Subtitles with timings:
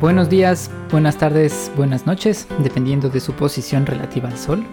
[0.00, 4.64] Buenos días, buenas tardes, buenas noches, dependiendo de su posición relativa al Sol.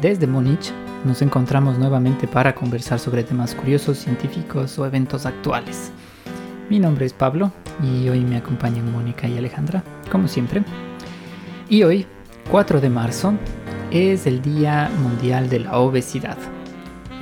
[0.00, 0.72] Desde Múnich
[1.04, 5.92] nos encontramos nuevamente para conversar sobre temas curiosos, científicos o eventos actuales.
[6.68, 7.52] Mi nombre es Pablo
[7.82, 10.64] y hoy me acompañan Mónica y Alejandra, como siempre.
[11.68, 12.06] Y hoy,
[12.50, 13.34] 4 de marzo,
[13.90, 16.36] es el Día Mundial de la Obesidad.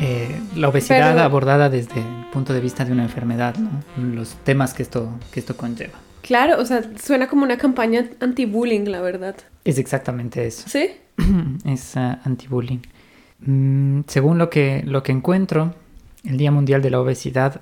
[0.01, 3.69] Eh, la obesidad Pero- abordada desde el punto de vista de una enfermedad, ¿no?
[4.15, 5.99] los temas que esto, que esto conlleva.
[6.23, 9.37] Claro, o sea, suena como una campaña anti-bullying, la verdad.
[9.65, 10.69] Es exactamente eso.
[10.69, 10.91] ¿Sí?
[11.65, 12.81] es ah, anti-bullying.
[13.41, 15.75] Mm, según lo que, lo que encuentro,
[16.25, 17.61] el Día Mundial de la Obesidad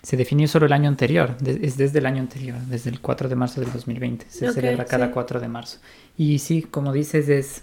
[0.00, 3.28] se definió solo el año anterior, de- es desde el año anterior, desde el 4
[3.28, 4.26] de marzo del 2020.
[4.28, 5.12] Se celebra cada sí.
[5.12, 5.78] 4 de marzo.
[6.16, 7.62] Y sí, como dices, es,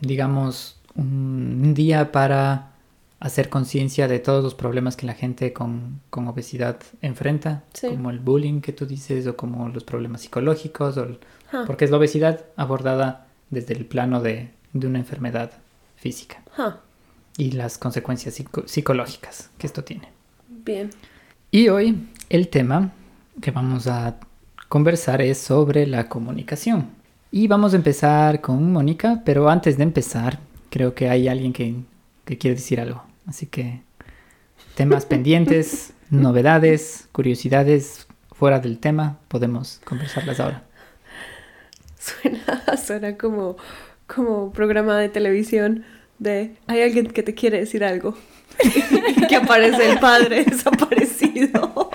[0.00, 2.67] digamos, un día para
[3.20, 7.88] hacer conciencia de todos los problemas que la gente con, con obesidad enfrenta, Sí.
[7.88, 11.18] como el bullying que tú dices, o como los problemas psicológicos, o el-
[11.66, 15.50] porque es la obesidad abordada desde el plano de, de una enfermedad
[15.96, 16.42] física
[17.36, 20.08] y las consecuencias psico- psicológicas que esto tiene.
[20.48, 20.90] bien.
[21.50, 22.92] Y hoy el tema
[23.40, 24.16] que vamos a
[24.68, 26.90] conversar es sobre la comunicación.
[27.32, 30.38] Y vamos a empezar con Mónica, pero antes de empezar,
[30.70, 31.74] creo que hay alguien que,
[32.26, 33.02] que quiere decir algo.
[33.28, 33.82] Así que
[34.74, 40.64] temas pendientes, novedades, curiosidades fuera del tema, podemos conversarlas ahora.
[41.98, 43.56] Suena, suena como,
[44.06, 45.84] como programa de televisión
[46.18, 48.16] de hay alguien que te quiere decir algo.
[49.28, 51.90] que aparece el padre desaparecido.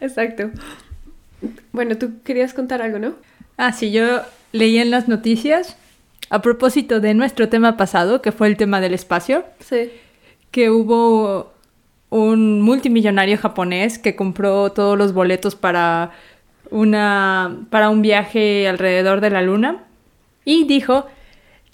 [0.00, 0.50] Exacto.
[1.72, 3.14] Bueno, tú querías contar algo, ¿no?
[3.56, 5.76] Ah, sí, yo leí en las noticias,
[6.32, 9.90] a propósito de nuestro tema pasado, que fue el tema del espacio, Sí.
[10.50, 11.52] que hubo
[12.08, 16.10] un multimillonario japonés que compró todos los boletos para,
[16.70, 19.84] una, para un viaje alrededor de la luna
[20.46, 21.06] y dijo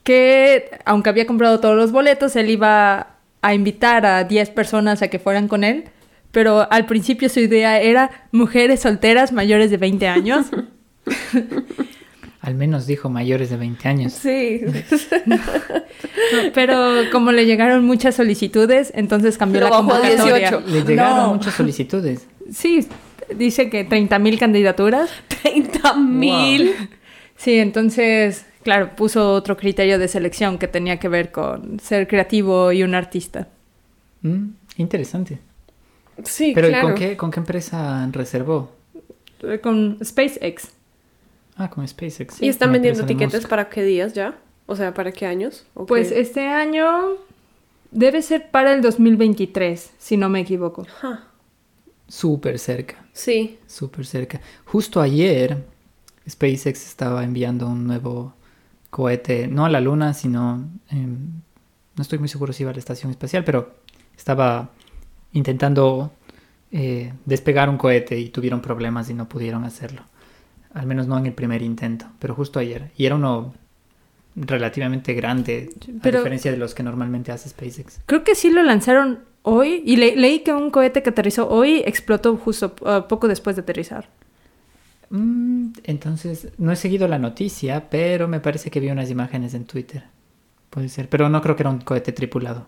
[0.02, 5.08] que, aunque había comprado todos los boletos, él iba a invitar a 10 personas a
[5.08, 5.84] que fueran con él,
[6.32, 10.46] pero al principio su idea era mujeres solteras mayores de 20 años.
[12.40, 14.12] Al menos dijo mayores de 20 años.
[14.12, 14.60] Sí.
[16.54, 20.50] Pero como le llegaron muchas solicitudes, entonces cambió la convocatoria.
[20.50, 20.62] 18.
[20.66, 21.34] Le llegaron No.
[21.34, 22.26] muchas solicitudes.
[22.52, 22.86] Sí,
[23.36, 25.10] dice que 30.000 candidaturas.
[25.42, 26.74] 30 mil.
[27.36, 32.72] Sí, entonces, claro, puso otro criterio de selección que tenía que ver con ser creativo
[32.72, 33.48] y un artista.
[34.22, 35.38] Mm, interesante.
[36.24, 36.86] Sí, Pero ¿y claro.
[36.88, 38.72] con qué, con qué empresa reservó?
[39.62, 40.72] Con SpaceX.
[41.58, 42.40] Ah, con SpaceX.
[42.40, 43.48] ¿Y están vendiendo tiquetes Musk.
[43.50, 44.38] para qué días ya?
[44.66, 45.66] O sea, ¿para qué años?
[45.74, 46.20] ¿O Pues qué?
[46.20, 46.86] este año
[47.90, 50.82] debe ser para el 2023, si no me equivoco.
[50.98, 51.24] Ajá.
[52.06, 53.58] Súper cerca, Sí.
[53.66, 54.40] súper cerca.
[54.64, 55.62] Justo ayer,
[56.28, 58.32] SpaceX estaba enviando un nuevo
[58.90, 60.64] cohete, no a la Luna, sino...
[60.90, 61.16] em,
[61.96, 63.74] no estoy muy seguro si iba a la estación espacial, pero
[64.16, 64.70] estaba
[65.32, 66.12] intentando
[66.70, 70.02] eh, despegar un cohete y tuvieron problemas y no pudieron hacerlo.
[70.78, 72.90] Al menos no en el primer intento, pero justo ayer.
[72.96, 73.52] Y era uno
[74.36, 75.70] relativamente grande,
[76.02, 78.00] a diferencia de los que normalmente hace SpaceX.
[78.06, 81.82] Creo que sí lo lanzaron hoy y le- leí que un cohete que aterrizó hoy
[81.84, 84.08] explotó justo uh, poco después de aterrizar.
[85.10, 89.64] Mm, entonces, no he seguido la noticia, pero me parece que vi unas imágenes en
[89.64, 90.04] Twitter.
[90.70, 92.66] Puede ser, pero no creo que era un cohete tripulado.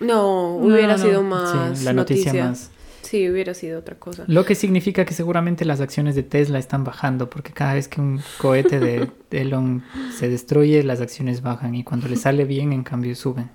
[0.00, 1.02] No, hubiera no.
[1.02, 2.48] sido más sí, la noticia, noticia.
[2.48, 2.70] más.
[3.08, 4.24] Sí, hubiera sido otra cosa.
[4.26, 8.02] Lo que significa que seguramente las acciones de Tesla están bajando, porque cada vez que
[8.02, 9.82] un cohete de Elon
[10.14, 13.48] se destruye, las acciones bajan y cuando le sale bien, en cambio, suben.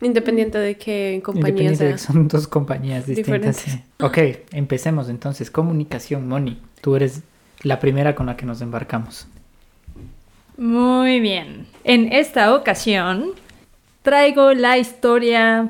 [0.00, 3.58] Independiente de qué compañía Independiente de que son dos compañías distintas.
[3.58, 3.80] Sí.
[4.00, 4.18] Ok,
[4.50, 5.48] empecemos entonces.
[5.48, 6.60] Comunicación, Moni.
[6.80, 7.22] Tú eres
[7.62, 9.28] la primera con la que nos embarcamos.
[10.56, 11.68] Muy bien.
[11.84, 13.30] En esta ocasión
[14.02, 15.68] traigo la historia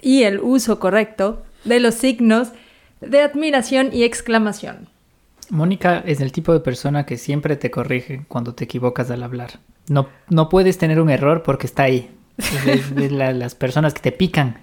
[0.00, 2.48] y el uso correcto de los signos
[3.00, 4.88] de admiración y exclamación.
[5.50, 9.58] Mónica es el tipo de persona que siempre te corrige cuando te equivocas al hablar.
[9.88, 12.10] No, no puedes tener un error porque está ahí.
[12.38, 14.58] Es, es de la- las personas que te pican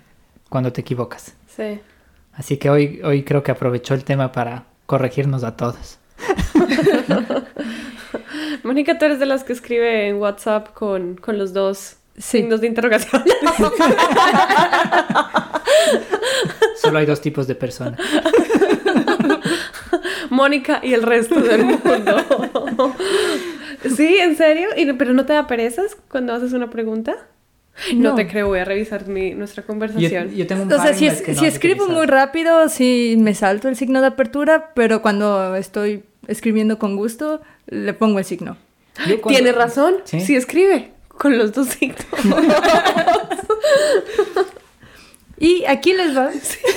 [0.49, 1.33] cuando te equivocas.
[1.55, 1.79] Sí.
[2.33, 5.99] Así que hoy, hoy creo que aprovechó el tema para corregirnos a todos.
[8.63, 12.39] Mónica, tú eres de las que escribe en WhatsApp con, con los dos Sí.
[12.39, 13.23] signos de interrogación.
[16.83, 17.99] Solo hay dos tipos de personas.
[20.29, 22.95] Mónica y el resto del mundo.
[23.95, 24.69] sí, ¿en serio?
[24.75, 27.15] ¿Y, ¿Pero no te da perezas cuando haces una pregunta?
[27.95, 28.15] No, No.
[28.15, 30.31] te creo, voy a revisar mi, nuestra Yo, conversación.
[30.35, 32.25] yo tengo un O sea, si, es- que no si escribo muy utilizado.
[32.25, 37.93] rápido, sí me salto el signo de apertura, pero cuando estoy escribiendo con gusto, le
[37.93, 38.57] pongo el signo.
[39.07, 40.21] Yo cuando- Tienes razón, Sí.
[40.21, 40.35] sí.
[40.35, 41.97] escribe con los dos signos.
[45.43, 46.31] Y aquí les va.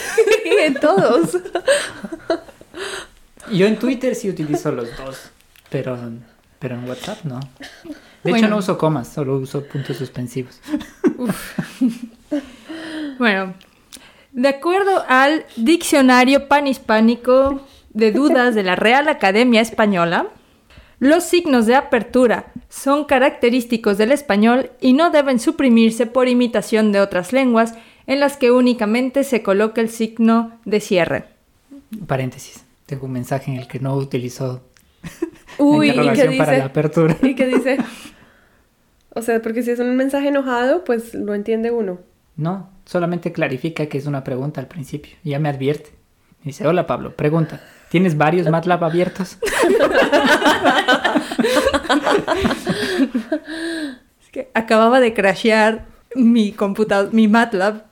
[0.45, 1.39] en todos.
[3.53, 5.31] Yo en Twitter sí utilizo los dos,
[5.71, 5.97] pero,
[6.59, 7.39] pero en WhatsApp no.
[8.25, 10.61] De hecho no uso comas, solo uso puntos suspensivos.
[13.19, 13.55] Bueno,
[14.33, 20.27] de acuerdo al Diccionario Panhispánico de Dudas de la Real Academia Española,
[20.99, 27.01] los signos de apertura son característicos del español y no deben suprimirse por imitación de
[27.01, 27.75] otras lenguas
[28.07, 31.25] en las que únicamente se coloca el signo de cierre.
[32.07, 32.65] Paréntesis.
[32.87, 34.63] Tengo un mensaje en el que no utilizó
[35.59, 37.17] Uy, la ¿y qué para la apertura.
[37.23, 37.79] ¿Y qué dice?
[39.19, 42.01] O sea, porque si es un mensaje enojado, pues lo entiende uno.
[42.37, 45.17] No, solamente clarifica que es una pregunta al principio.
[45.25, 45.89] Ya me advierte.
[46.41, 47.63] Me dice, hola Pablo, pregunta.
[47.89, 49.39] ¿Tienes varios MATLAB abiertos?
[54.21, 57.85] Es que acababa de crashear mi computador, mi MATLAB.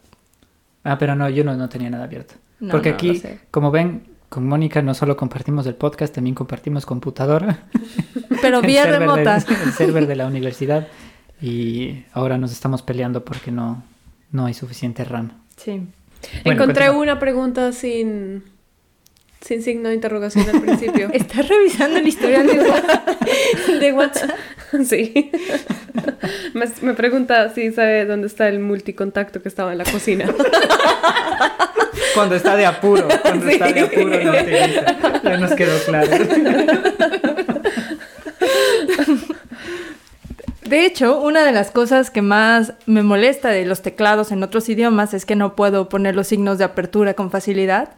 [0.84, 2.34] Ah, pero no, yo no, no tenía nada abierto.
[2.60, 6.86] No, Porque no, aquí, como ven, con Mónica no solo compartimos el podcast, también compartimos
[6.86, 7.64] computadora.
[8.42, 9.36] Pero vía server de- remota.
[9.36, 10.86] el server de la universidad.
[11.40, 13.82] Y ahora nos estamos peleando porque no,
[14.31, 15.32] no hay suficiente RAM.
[15.56, 15.70] Sí.
[16.42, 17.02] Bueno, Encontré continúa.
[17.02, 18.44] una pregunta sin,
[19.44, 21.11] sin signo de interrogación al principio.
[21.12, 23.08] ¿Estás revisando el historial de WhatsApp?
[23.81, 24.31] De WhatsApp?
[24.87, 25.31] sí.
[26.55, 30.26] me, me pregunta si sabe dónde está el multicontacto que estaba en la cocina.
[32.14, 33.52] Cuando está de apuro, cuando Sí.
[33.55, 35.20] está de apuro lo utiliza.
[35.25, 36.11] Ya nos quedó claro.
[40.64, 44.69] De hecho, una de las cosas que más me molesta de los teclados en otros
[44.69, 47.91] idiomas es que no puedo poner los signos de apertura con facilidad.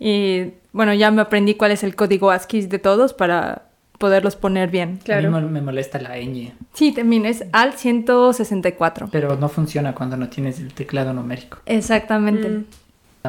[0.00, 3.68] Y bueno, ya me aprendí cuál es el código ASCII de todos para
[3.98, 4.98] poderlos poner bien.
[5.02, 5.34] Claro.
[5.34, 9.08] A mí me- molesta la ñ, Sí, también es al 164.
[9.10, 11.58] pero no funciona cuando no tienes el teclado numérico.
[11.66, 12.48] Exactamente.
[12.48, 12.64] Mm.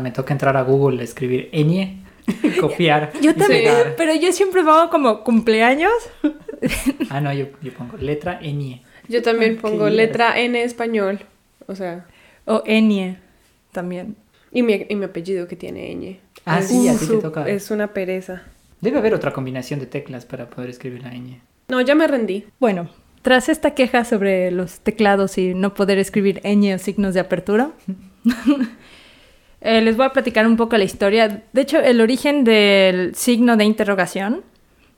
[0.01, 2.03] Me toca entrar a Google, escribir ñ,
[2.59, 3.13] copiar.
[3.21, 3.93] Yo también, pegar.
[3.95, 5.93] pero yo siempre pongo como cumpleaños.
[7.09, 8.81] Ah, no, yo, yo pongo letra ñ.
[9.07, 11.19] Yo también pongo letra N español.
[11.67, 12.05] O sea,
[12.45, 13.17] O enie
[13.71, 14.15] también.
[14.51, 16.17] y mi, y mi apellido que tiene ñ.
[16.45, 17.47] Ah, Es sí, a ti te toca.
[17.49, 18.43] Es una pereza.
[18.81, 21.39] Debe haber otra combinación de teclas para poder escribir la ñ.
[21.69, 22.45] No, ya me rendí.
[22.59, 22.89] Bueno,
[23.23, 27.71] tras esta queja sobre los teclados y no poder escribir ñ o signos de apertura,
[29.61, 31.43] eh, les voy a platicar un poco la historia.
[31.53, 34.43] De hecho, el origen del signo de interrogación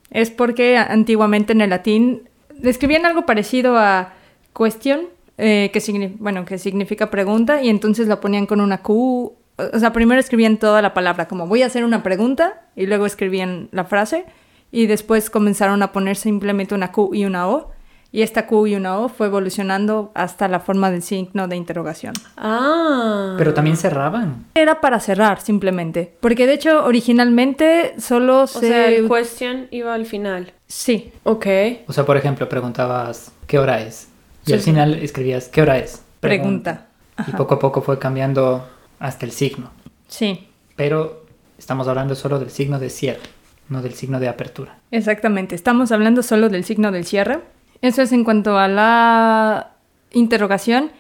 [0.10, 4.14] es porque antiguamente en el latín describían algo parecido a
[4.58, 5.02] question,
[5.38, 9.34] eh, que, signi- bueno, que significa pregunta, y entonces la ponían con una Q.
[9.58, 13.06] O sea, primero escribían toda la palabra, como voy a hacer una pregunta, y luego
[13.06, 14.26] escribían la frase,
[14.72, 17.72] y después comenzaron a poner simplemente una Q y una O,
[18.12, 22.14] y esta Q y una O fue evolucionando hasta la forma del signo de interrogación.
[22.38, 23.36] Ah.
[23.38, 24.46] Pero también cerraban.
[24.56, 28.68] Era para cerrar, simplemente, porque de hecho originalmente solo O se...
[28.68, 30.54] sea, el question iba al final.
[30.68, 31.48] Sí, Ok.
[31.88, 34.08] O sea, por ejemplo, preguntabas ¿qué hora es?
[34.46, 36.04] Y Sí, al final escribías ¿qué hora es?
[36.20, 36.86] pregunta.
[37.28, 38.68] Y poco a poco fue cambiando
[39.00, 39.72] hasta el signo.
[40.08, 41.26] Sí, Pero
[41.58, 43.22] estamos hablando solo del signo de cierre,
[43.70, 44.80] no del signo de apertura.
[44.92, 45.56] exactamente.
[45.56, 47.40] Estamos hablando solo del signo del cierre.
[47.82, 49.72] Eso es en cuanto a la
[50.12, 50.92] interrogación.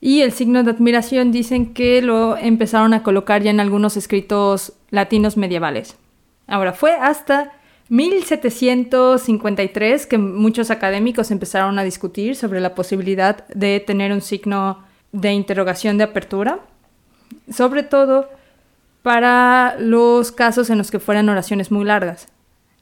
[0.00, 4.72] Y el signo de admiración dicen que lo empezaron a colocar ya en algunos escritos
[4.90, 5.96] latinos medievales.
[6.48, 7.52] Ahora, fue hasta
[7.88, 15.32] 1753 que muchos académicos empezaron a discutir sobre la posibilidad de tener un signo de
[15.32, 16.60] interrogación de apertura,
[17.50, 18.28] sobre todo
[19.02, 22.28] para los casos en los que fueran oraciones muy largas.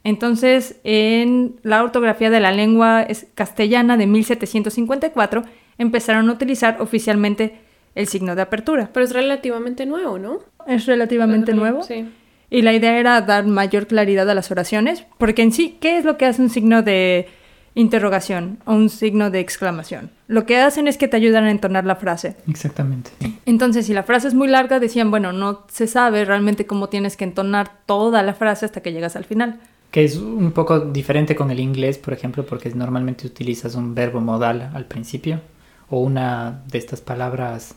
[0.04, 5.44] Entonces, en la ortografía de la lengua castellana de 1754
[5.78, 7.60] empezaron a utilizar oficialmente
[7.94, 8.90] el signo de apertura.
[8.92, 10.40] Pero es relativamente nuevo, ¿no?
[10.66, 11.82] Es relativamente nuevo.
[11.82, 12.08] Sí.
[12.48, 16.04] Y la idea era dar mayor claridad a las oraciones, porque en sí, ¿qué es
[16.04, 17.28] lo que hace un signo de
[17.74, 20.10] interrogación o un signo de exclamación?
[20.28, 22.36] Lo que hacen es que te ayudan a entonar la frase.
[22.48, 23.10] Exactamente.
[23.46, 27.16] Entonces, si la frase es muy larga, decían, bueno, no se sabe realmente cómo tienes
[27.16, 29.60] que entonar toda la frase hasta que llegas al final.
[29.90, 34.20] Que es un poco diferente con el inglés, por ejemplo, porque normalmente utilizas un verbo
[34.20, 35.40] modal al principio
[35.88, 37.74] o una de estas palabras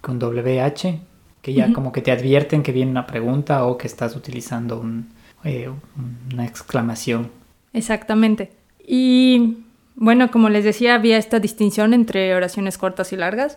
[0.00, 4.14] con WH que ya como que te advierten que viene una pregunta o que estás
[4.14, 5.10] utilizando un,
[5.42, 5.68] eh,
[6.32, 7.30] una exclamación.
[7.72, 8.52] Exactamente.
[8.94, 13.56] Y bueno, como les decía, había esta distinción entre oraciones cortas y largas.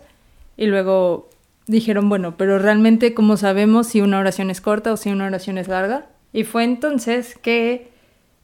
[0.56, 1.28] Y luego
[1.66, 5.58] dijeron, bueno, pero realmente, ¿cómo sabemos si una oración es corta o si una oración
[5.58, 6.06] es larga?
[6.32, 7.90] Y fue entonces que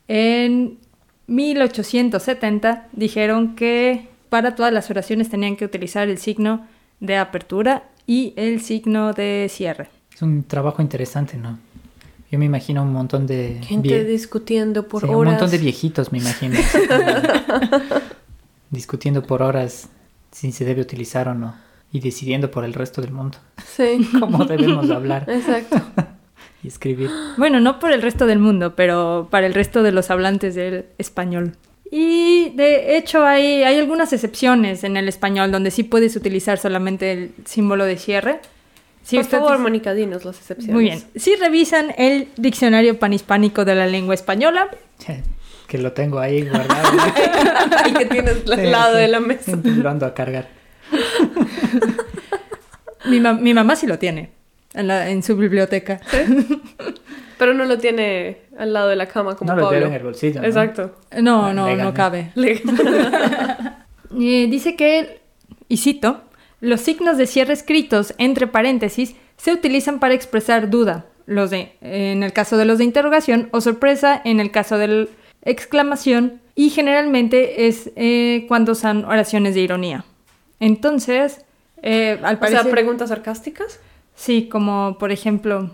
[0.06, 0.76] en
[1.28, 6.66] 1870 dijeron que para todas las oraciones tenían que utilizar el signo
[7.00, 9.88] de apertura y el signo de cierre.
[10.14, 11.58] Es un trabajo interesante, ¿no?
[12.32, 13.60] Yo me imagino un montón de...
[13.62, 15.18] Gente discutiendo por sí, horas.
[15.18, 16.58] Un montón de viejitos, me imagino.
[18.70, 19.90] discutiendo por horas
[20.30, 21.54] si se debe utilizar o no.
[21.92, 25.76] Y decidiendo por el resto del mundo Sí, cómo debemos hablar exacto.
[26.64, 27.10] y escribir.
[27.36, 30.86] Bueno, no por el resto del mundo, pero para el resto de los hablantes del
[30.96, 31.52] español.
[31.90, 37.12] Y de hecho hay, hay algunas excepciones en el español donde sí puedes utilizar solamente
[37.12, 38.40] el símbolo de cierre.
[39.02, 40.74] Si por favor, Mónica, dinos las excepciones.
[40.74, 41.02] Muy bien.
[41.16, 44.68] Si revisan el diccionario panhispánico de la lengua española,
[45.66, 46.90] Que lo tengo ahí guardado.
[47.84, 49.00] Ahí que tienes al Sí, lado sí.
[49.00, 49.58] de la mesa.
[49.62, 50.48] Lo ando a cargar.
[53.06, 54.30] mi, ma- mi mamá sí lo tiene
[54.74, 56.00] en, la- en su biblioteca.
[57.38, 59.78] Pero no lo tiene al lado de la cama como no lo Pablo.
[59.78, 60.40] llevo en el bolsillo.
[60.40, 60.46] ¿no?
[60.46, 60.96] Exacto.
[61.20, 62.30] No, no, no cabe.
[62.34, 62.62] Le-
[64.14, 65.22] Eh, dice que,
[65.68, 66.20] y cito,
[66.62, 72.22] los signos de cierre escritos entre paréntesis se utilizan para expresar duda, los de, en
[72.22, 75.06] el caso de los de interrogación, o sorpresa en el caso de la
[75.42, 80.04] exclamación, y generalmente es eh, cuando son oraciones de ironía.
[80.60, 81.44] Entonces,
[81.82, 82.62] eh, al O parecer...
[82.62, 83.80] sea, preguntas sarcásticas.
[84.14, 85.72] Sí, como por ejemplo,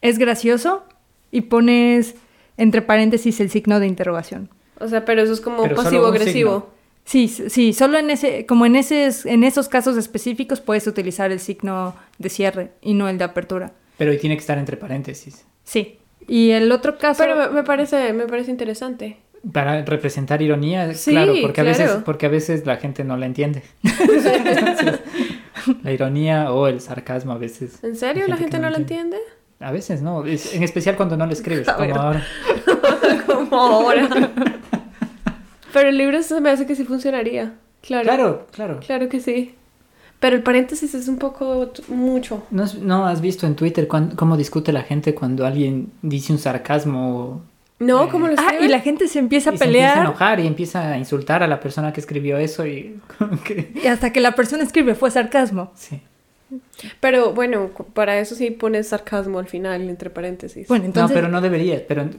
[0.00, 0.84] es gracioso
[1.32, 2.14] y pones
[2.56, 4.48] entre paréntesis el signo de interrogación.
[4.78, 6.70] O sea, pero eso es como pasivo-agresivo.
[7.10, 11.40] Sí, sí, solo en ese, como en esos, en esos casos específicos puedes utilizar el
[11.40, 13.72] signo de cierre y no el de apertura.
[13.98, 15.44] Pero tiene que estar entre paréntesis.
[15.64, 15.98] Sí.
[16.28, 17.24] Y el otro caso.
[17.24, 19.16] Pero me- parece, me parece interesante.
[19.52, 23.26] Para representar ironía, Sí, claro, porque a veces, porque a veces la gente no la
[23.26, 23.64] entiende.
[23.82, 25.00] Entonces,
[25.82, 27.82] la ironía o el sarcasmo a veces.
[27.82, 29.16] ¿En serio la gente no no lo entiende?
[29.58, 32.24] A veces no, es- en especial cuando no lo escribes, como ahora.
[33.26, 34.08] como ahora.
[35.72, 37.54] Pero el libro se me hace que sí funcionaría.
[37.82, 38.04] Claro.
[38.04, 38.80] Claro, claro.
[38.86, 39.54] Claro que sí.
[40.18, 42.42] Pero el paréntesis es un poco mucho.
[42.50, 46.32] ¿No, has- no has visto en Twitter cuán- cómo discute la gente cuando alguien dice
[46.32, 47.42] un sarcasmo
[47.78, 48.64] No, Eh, como lo Ah, escriben?
[48.66, 50.98] y la gente se empieza a y se empieza a pelear enojar y empieza a
[50.98, 53.00] insultar a la persona que escribió eso y
[53.46, 53.72] que...
[53.82, 55.72] y hasta que la persona escribe fue sarcasmo.
[55.74, 56.02] Sí.
[57.00, 60.68] Pero bueno, para eso sí pones sarcasmo al final, entre paréntesis.
[60.68, 61.10] Bueno, entonces.
[61.10, 62.10] no, pero no debería, pero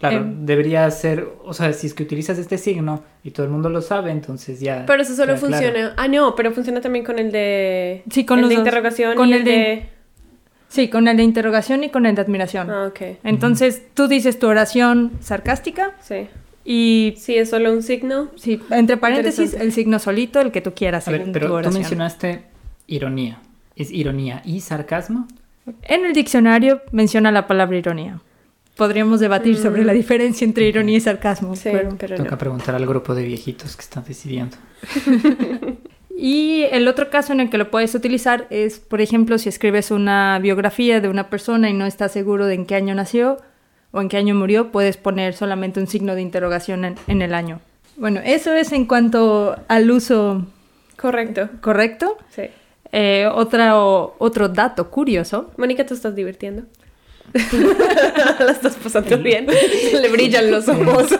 [0.00, 0.44] claro, Em.
[0.46, 3.80] debería ser, o sea, si es que utilizas este signo y todo el mundo lo
[3.82, 4.84] sabe, entonces ya...
[4.86, 5.40] Pero eso solo claro.
[5.40, 5.94] funciona.
[5.96, 8.02] Ah, no, pero funciona también con el de.
[8.10, 8.66] Sí, con el los de dos.
[8.66, 9.86] interrogación Con y el de- de.
[10.68, 12.70] Sí, con el de interrogación y con el de admiración.
[12.70, 13.18] Ah, ok.
[13.24, 16.28] Entonces tú dices tu oración sarcástica Sí.
[16.64, 18.30] y Sí, es solo un signo.
[18.36, 21.68] Sí, entre paréntesis, el signo solito, el que tú quieras, A ver, según pero tu
[21.70, 22.44] tú mencionaste
[22.86, 23.40] ironía.
[23.76, 25.26] ¿Es ironía y sarcasmo?
[25.82, 28.20] En el diccionario menciona la palabra ironía.
[28.80, 29.62] Podríamos debatir Mm.
[29.62, 31.54] sobre la diferencia entre ironía y sarcasmo.
[31.54, 32.38] Sí, pero- pero Toca no.
[32.38, 34.56] preguntar al grupo de viejitos que están decidiendo.
[36.16, 39.90] Y el otro caso en el que lo puedes utilizar es, por ejemplo, si escribes
[39.90, 43.38] una biografía de una persona y no estás seguro de en qué año nació
[43.92, 47.32] o en qué año murió, puedes poner solamente un signo de interrogación en, en el
[47.32, 47.60] año.
[47.96, 50.46] Bueno, eso es en cuanto al uso
[50.96, 51.48] Correcto.
[51.62, 52.16] correcto.
[52.30, 52.42] Sí.
[52.92, 56.64] Eh, otra, o- otro dato curioso Mónica, ¿te estás divirtiendo?
[58.40, 59.46] La estás pasando bien.
[59.46, 61.08] Le brillan los ojos.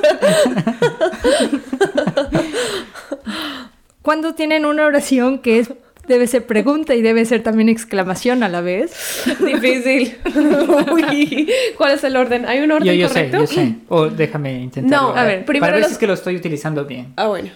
[4.03, 5.73] Cuando tienen una oración que es,
[6.09, 9.25] debe ser pregunta y debe ser también exclamación a la vez.
[9.45, 10.17] Difícil.
[10.93, 12.47] Uy, ¿Cuál es el orden?
[12.47, 13.47] ¿Hay un orden Yo, yo correcto?
[13.47, 13.75] sé, yo sé.
[13.89, 15.13] O déjame intentarlo.
[15.13, 17.13] No, a ver, primero Para ver los- si es que lo estoy utilizando bien.
[17.17, 17.51] Ah, bueno.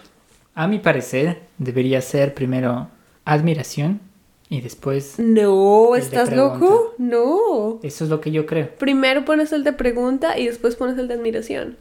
[0.54, 2.88] A mi parecer, debería ser primero
[3.25, 4.00] admiración
[4.49, 5.15] y después...
[5.19, 6.95] No, ¿estás loco?
[6.99, 7.81] No.
[7.83, 8.69] Eso es lo que yo creo.
[8.79, 11.77] Primero pones el de pregunta y después pones el de admiración.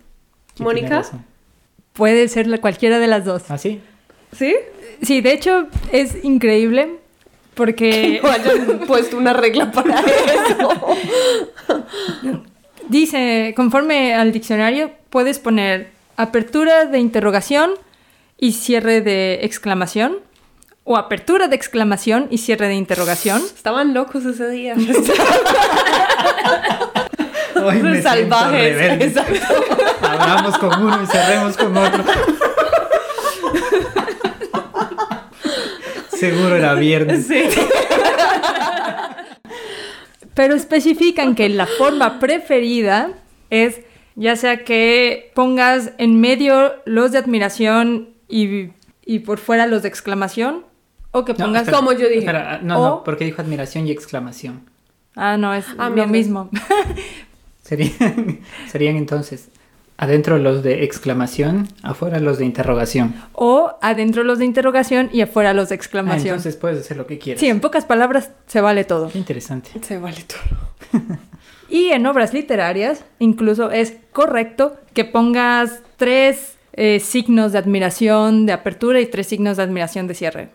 [0.55, 1.03] Sí, ¿Mónica?
[1.93, 3.43] Puede ser la- cualquiera de las dos.
[3.49, 3.81] ¿Ah, sí?
[4.31, 4.55] ¿Sí?
[5.01, 6.97] Sí, de hecho es increíble
[7.53, 10.69] porque No hayan puesto una regla para eso.
[12.89, 17.71] dice, conforme al diccionario, puedes poner apertura de interrogación
[18.39, 20.17] y cierre de exclamación
[20.83, 23.41] o apertura de exclamación y cierre de interrogación.
[23.43, 24.75] Estaban locos ese día.
[27.63, 29.01] Hoy me Salvajes.
[29.01, 29.39] Exacto.
[30.01, 32.03] Hablamos con uno y cerremos con otro.
[36.09, 37.27] Seguro era viernes.
[37.27, 37.43] Sí.
[40.33, 43.11] Pero especifican que la forma preferida
[43.49, 43.81] es
[44.15, 48.69] ya sea que pongas en medio los de admiración y,
[49.05, 50.65] y por fuera los de exclamación.
[51.13, 51.69] O que pongas...
[51.69, 52.19] como yo dije.
[52.19, 54.69] espera, no, O- no, porque dijo admiración y exclamación.
[55.15, 56.11] Ah, no, es Ah, lo mierda.
[56.11, 56.49] mismo.
[57.63, 58.39] Serían,
[58.71, 59.47] serían entonces
[59.95, 63.13] adentro los de exclamación, afuera los de interrogación.
[63.33, 66.27] o adentro los de interrogación y afuera los de Ah, exclamación.
[66.35, 67.39] entonces puedes hacer lo que quieras.
[67.39, 69.09] Sí, en pocas palabras se vale todo.
[69.09, 69.69] Qué interesante.
[69.81, 71.01] Se vale todo.
[71.69, 78.53] Y en obras literarias, incluso es correcto que pongas tres eh, signos de admiración de
[78.53, 80.49] apertura y tres signos de admiración de cierre.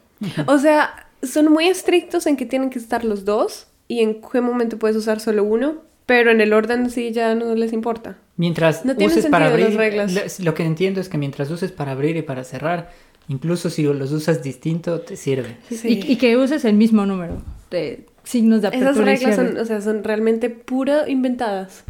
[0.47, 4.41] O sea, son muy estrictos en que tienen que estar los dos y en qué
[4.41, 8.17] momento puedes usar solo uno, pero en el orden sí ya no les importa.
[8.37, 10.41] Mientras No tiene uses para abrir, las reglas.
[10.41, 12.91] lo- que entiendo es que mientras uses para abrir y para cerrar,
[13.29, 15.57] incluso si los usas distinto, te sirve.
[15.71, 16.01] Sí.
[16.07, 19.65] Y, y que uses el mismo número de signos de apertura Esas reglas son, o
[19.65, 21.85] sea, son realmente pura inventadas.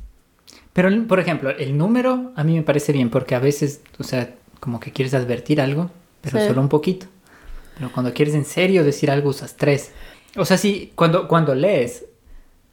[0.73, 4.35] Pero, por ejemplo, el número a mí me parece bien porque a veces, o sea,
[4.61, 6.47] como que quieres advertir algo, pero Sí.
[6.47, 7.07] solo un poquito.
[7.79, 9.93] Pero cuando quieres en serio decir algo usas tres.
[10.37, 12.05] O sea, sí, cuando, cuando lees,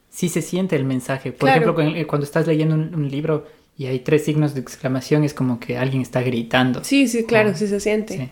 [0.09, 1.31] sí se siente el mensaje.
[1.31, 1.61] Por Claro.
[1.71, 3.47] ejemplo, cu- cuando estás leyendo un, un libro
[3.77, 6.83] y hay tres signos de exclamación, es como que alguien está gritando.
[6.83, 8.17] Sí, sí, claro, sí se siente.
[8.17, 8.29] Sí.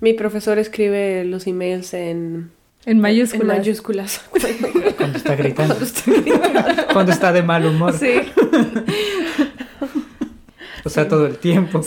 [0.00, 2.50] Mi profesor escribe los emails en,
[2.84, 3.40] En mayúsculas.
[3.42, 4.20] en mayúsculas.
[4.98, 5.74] Cuando está gritando.
[5.74, 6.82] Cuando estoy gritando.
[6.92, 7.96] cuando está de mal humor.
[7.98, 8.12] Sí.
[10.84, 11.80] O sea, todo el tiempo.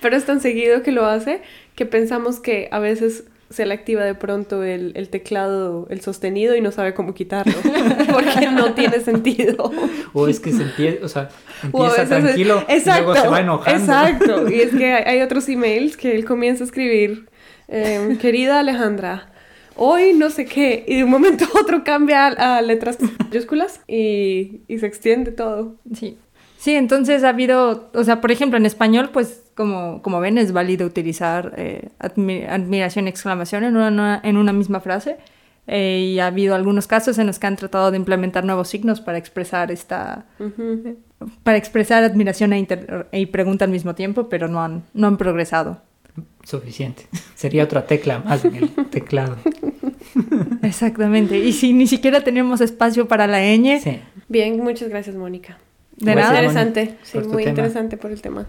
[0.00, 1.40] Pero es tan seguido que lo hace
[1.74, 6.56] que pensamos que a veces se le activa de pronto el, el teclado, el sostenido
[6.56, 7.52] y no sabe cómo quitarlo.
[8.12, 9.70] Porque no tiene sentido.
[10.12, 11.28] O es que se empieza, o sea,
[11.72, 13.78] O empieza veces es- tranquilo y luego se va enojando.
[13.80, 14.48] Exacto.
[14.50, 17.28] Y es que hay, hay otros emails que él comienza a escribir.
[17.68, 19.30] eh, Querida Alejandra,
[19.76, 20.84] hoy no sé qué.
[20.88, 25.30] Y de un momento a otro cambia a, a letras mayúsculas y, y se extiende
[25.32, 25.76] todo.
[25.94, 26.18] Sí.
[26.58, 30.52] Sí, entonces ha habido, o sea, por ejemplo, en español, pues como, como ven, es
[30.52, 35.16] válido utilizar eh, admi- admiración y exclamación en una, en una misma frase.
[35.66, 39.00] Eh, y ha habido algunos casos en los que han tratado de implementar nuevos signos
[39.00, 40.98] para expresar esta, Ujú.
[41.42, 45.16] para expresar admiración e, inter- y pregunta al mismo tiempo, pero no han, no han
[45.16, 45.80] progresado.
[46.42, 47.06] Suficiente.
[47.34, 49.36] Sería otra tecla más en el teclado.
[50.62, 51.38] Exactamente.
[51.38, 54.00] Y si ni siquiera tenemos espacio para la ñ, Sí.
[54.28, 55.58] Bien, muchas gracias, Mónica.
[55.96, 56.66] de Gracias, nada.
[56.66, 57.50] Interesante, sí, muy tema.
[57.50, 58.46] interesante por el tema.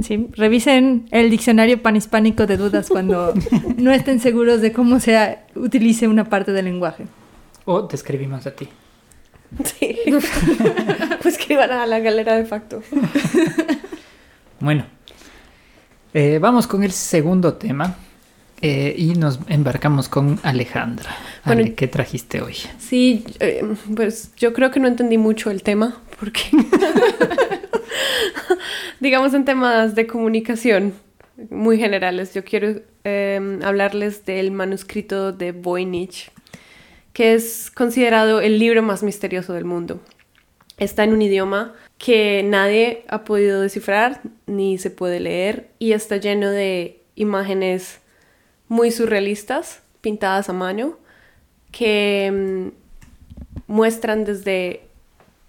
[0.00, 3.34] Sí, revisen el diccionario panhispánico de dudas cuando
[3.76, 7.04] no estén seguros de cómo se utilice una parte del lenguaje.
[7.64, 8.68] O te escribimos a ti.
[9.64, 9.98] Sí.
[11.22, 12.82] pues que iban a la galera de facto.
[14.60, 14.86] Bueno,
[16.14, 17.96] eh, vamos con el segundo tema
[18.62, 21.10] eh, y nos embarcamos con Alejandra.
[21.44, 22.54] Bueno, Ale, ¿qué trajiste hoy?
[22.78, 23.64] Sí, eh,
[23.96, 26.42] pues yo creo que no entendí mucho el tema, porque
[29.00, 30.94] digamos en temas de comunicación
[31.50, 36.30] muy generales, yo quiero eh, hablarles del manuscrito de Voynich,
[37.12, 40.00] que es considerado el libro más misterioso del mundo.
[40.78, 46.18] Está en un idioma que nadie ha podido descifrar ni se puede leer y está
[46.18, 48.01] lleno de imágenes
[48.72, 50.96] muy surrealistas, pintadas a mano,
[51.70, 52.68] que mm,
[53.66, 54.80] muestran desde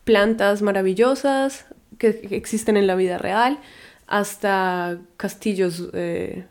[0.03, 1.65] plantas maravillosas
[1.97, 3.59] que que existen en la vida real
[4.07, 6.43] hasta castillos eh,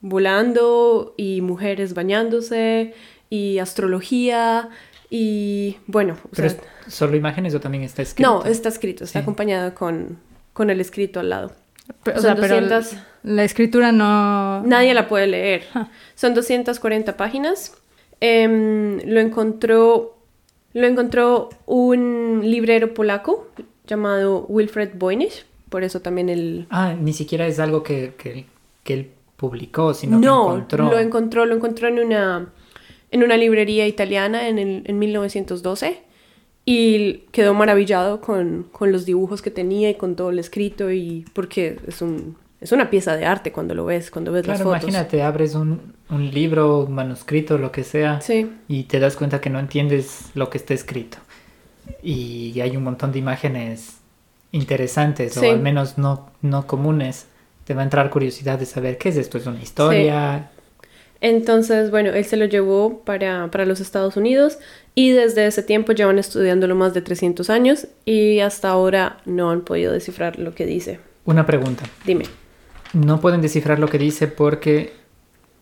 [0.00, 2.94] volando y mujeres bañándose
[3.30, 4.68] y astrología
[5.10, 8.30] y bueno, o ¿Pero sea, es solo imágenes o también está escrito?
[8.30, 9.22] no, está escrito, está Sí.
[9.22, 10.18] acompañado con,
[10.52, 11.52] con el escrito al lado.
[12.04, 14.62] Pero, o Son sea, pero 200 la escritura no...
[14.64, 15.64] Nadie la puede leer.
[16.14, 17.76] Son 240 páginas.
[18.20, 20.14] Em, lo encontró
[20.74, 23.48] lo encontró un librero polaco
[23.86, 28.44] llamado Wilfred Voynich, por eso también el Ah, ni siquiera es algo que, que,
[28.84, 30.90] que él publicó, sino no, que encontró.
[30.90, 32.52] lo encontró, lo encontró en una
[33.10, 36.02] en una librería italiana en, el, en 1912
[36.66, 41.24] y quedó maravillado con, con los dibujos que tenía y con todo el escrito y
[41.32, 44.62] porque es un es una pieza de arte cuando lo ves, cuando ves Claro, las
[44.64, 44.82] fotos.
[44.82, 48.50] imagínate, abres un, un libro, un manuscrito, lo que sea, Sí.
[48.68, 51.18] y te das cuenta que no entiendes lo que está escrito.
[52.02, 53.98] Y hay un montón de imágenes
[54.52, 55.46] interesantes, Sí.
[55.46, 57.26] o al menos no, no comunes.
[57.64, 59.38] Te va a entrar curiosidad de saber qué es esto.
[59.38, 60.50] ¿Es una historia?
[61.20, 64.58] Entonces, bueno, él se lo llevó para, para los Estados Unidos
[64.94, 69.62] y desde ese tiempo llevan estudiándolo más de 300 años y hasta ahora no han
[69.62, 71.00] podido descifrar lo que dice.
[71.24, 71.84] Una pregunta.
[72.06, 72.24] Dime.
[72.92, 74.92] No pueden descifrar lo que dice porque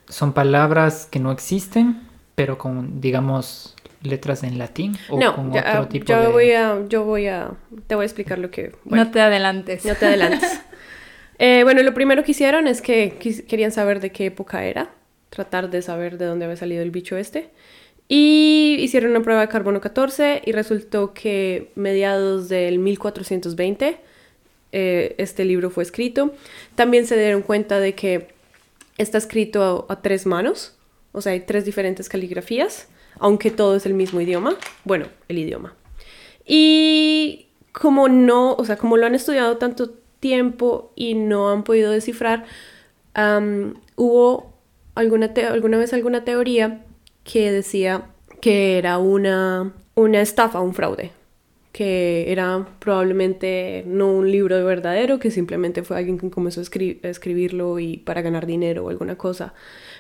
[0.09, 2.01] son palabras que no existen,
[2.35, 6.29] pero con, digamos, letras en latín o no, con ya, otro tipo yo de...
[6.29, 7.51] voy a, yo voy a,
[7.89, 8.73] te voy a explicar lo que...
[8.85, 9.85] bueno, No te adelantes.
[9.85, 10.61] no te adelantes.
[11.39, 14.89] Eh, bueno, lo primero que hicieron es que quis- querían saber de qué época era,
[15.29, 17.51] tratar de saber de dónde había salido el bicho este.
[18.09, 23.99] Y hicieron una prueba de carbono 14 y resultó que mediados del 1420
[24.72, 26.33] eh, este libro fue escrito.
[26.74, 28.29] También se dieron cuenta de que
[28.98, 30.76] está escrito a, tres manos,
[31.12, 34.57] o sea, hay tres diferentes caligrafías, aunque todo es el mismo idioma.
[34.85, 35.74] Bueno, el idioma.
[36.44, 41.90] Y como no, o sea, como lo han estudiado tanto tiempo y no han podido
[41.90, 42.44] descifrar,
[43.96, 44.52] hubo
[44.94, 46.85] alguna, alguna vez alguna teoría
[47.24, 48.07] que decía
[48.40, 51.12] que era una, una estafa, un fraude,
[51.77, 57.05] que era probablemente no un libro verdadero, que simplemente fue alguien que comenzó a, escri-
[57.05, 59.53] a escribirlo y para ganar dinero o alguna cosa.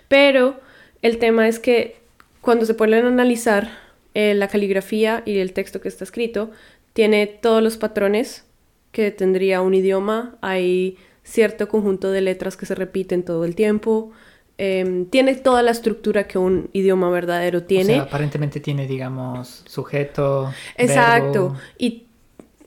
[0.08, 0.58] Pero
[1.02, 1.96] el tema es que
[2.40, 3.68] cuando se ponen analizar
[4.14, 6.50] eh, la caligrafía y el texto que está escrito,
[6.94, 8.46] tiene todos los patrones
[8.90, 14.12] que tendría un idioma, hay cierto conjunto de letras que se repiten todo el tiempo,
[14.58, 17.92] em, tiene toda la estructura que un idioma verdadero tiene.
[17.92, 21.50] O sea, aparentemente tiene, digamos, sujeto, Exacto.
[21.50, 22.04] verbo, Y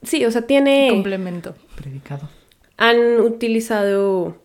[0.03, 0.89] sí, o sea, tiene...
[0.91, 1.55] Complemento.
[1.75, 2.29] predicado.
[2.77, 4.37] Han utilizado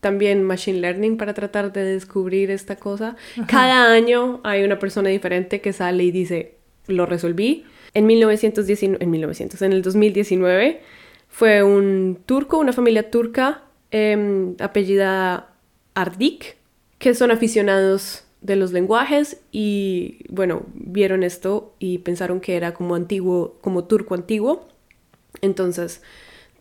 [0.00, 3.16] también Machine Learning para tratar de descubrir esta cosa.
[3.48, 7.64] Cada año hay una persona diferente que sale y dice, lo resolví.
[7.94, 10.80] En 1919, en 1900, en el 2019,
[11.28, 15.55] fue un turco, una familia turca em, apellidada
[15.96, 16.56] Ardik,
[16.98, 22.94] que son aficionados de los lenguajes y, bueno, vieron esto y pensaron que era como
[22.94, 24.68] antiguo, como turco antiguo.
[25.40, 26.02] Entonces,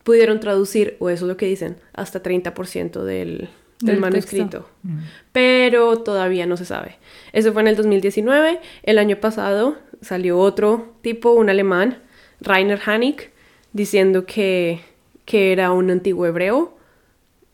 [0.03, 3.49] pudieron traducir, o eso es lo que dicen, hasta 30% del, del
[3.81, 4.45] Del manuscrito.
[4.45, 4.69] texto.
[4.83, 4.99] Mm.
[5.31, 6.97] Pero todavía no se sabe.
[7.33, 8.59] Eso fue en el 2019.
[8.83, 11.99] El año pasado salió otro tipo, un alemán,
[12.39, 13.31] Rainer Hanig,
[13.73, 14.79] diciendo que,
[15.25, 16.74] que era un antiguo hebreo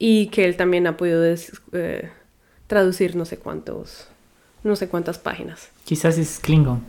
[0.03, 2.09] y que él también ha podido des- eh,
[2.65, 4.07] traducir no sé cuántos,
[4.63, 5.69] no sé cuántas páginas.
[5.85, 6.81] Quizás es Klingon.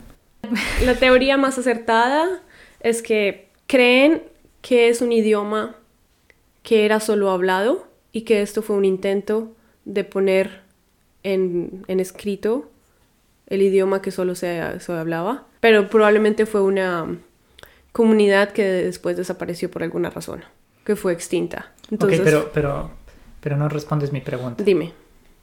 [0.83, 2.41] La teoría más acertada
[2.79, 4.23] es que creen
[4.63, 5.75] que es un idioma
[6.63, 9.51] que era solo hablado y que esto fue un intento
[9.85, 10.61] de poner
[11.21, 12.71] en, en escrito
[13.45, 17.15] el idioma que solo se, se hablaba, pero probablemente fue una
[17.91, 20.43] comunidad que después desapareció por alguna razón,
[20.83, 21.71] que fue extinta.
[21.91, 22.51] Entonces, pero,
[23.43, 24.63] pero no respondes mi pregunta.
[24.63, 24.93] dime.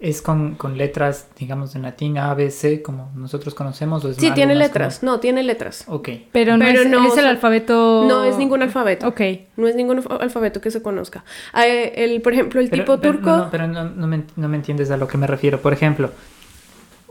[0.01, 4.03] ¿Es con, con letras, digamos, en latín A, B, C, como nosotros conocemos?
[4.03, 5.03] O es Sí, tiene letras.
[5.03, 5.85] No, tiene letras.
[5.89, 6.09] Ok.
[6.33, 8.07] Pero no, Pero es, no, es o el sea, alfabeto.
[8.09, 9.07] No es ningún alfabeto.
[9.07, 9.21] Ok.
[9.59, 11.23] No es ningún alfa- alfabeto que se conozca.
[11.63, 13.29] Eh, el, por ejemplo, el Pero- tipo pero- turco.
[13.29, 15.61] No, no, pero no, no me, no me entiendes a lo que me refiero.
[15.61, 16.11] Por ejemplo,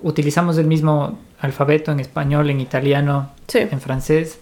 [0.02, 3.60] utilizamos el mismo alfabeto en español, en italiano, Sí.
[3.60, 4.40] en francés,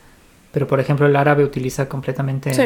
[0.54, 2.64] pero por ejemplo el árabe utiliza completamente Sí.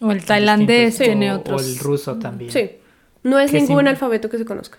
[0.00, 1.62] O el tailandés tiene o- otros.
[1.62, 2.50] O el ruso también.
[2.50, 2.70] Sí.
[3.22, 4.78] No es ¿Qué ningún alfabeto que se conozca.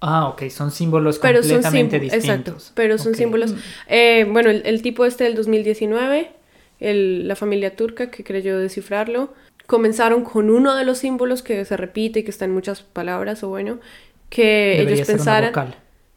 [0.00, 2.12] Ah, ok, son símbolos Pero son completamente símbolos.
[2.24, 2.54] distintos.
[2.54, 2.72] Exacto.
[2.74, 3.54] Pero son símbolos.
[3.88, 6.30] Eh, bueno, el, el tipo este del 2019,
[6.80, 9.34] el- la familia turca que creyó descifrarlo,
[9.66, 13.42] comenzaron con uno de los símbolos que se repite y que está en muchas palabras,
[13.44, 13.78] o bueno,
[14.30, 15.50] que Debería ellos ser una pensaran.
[15.50, 15.74] vocal.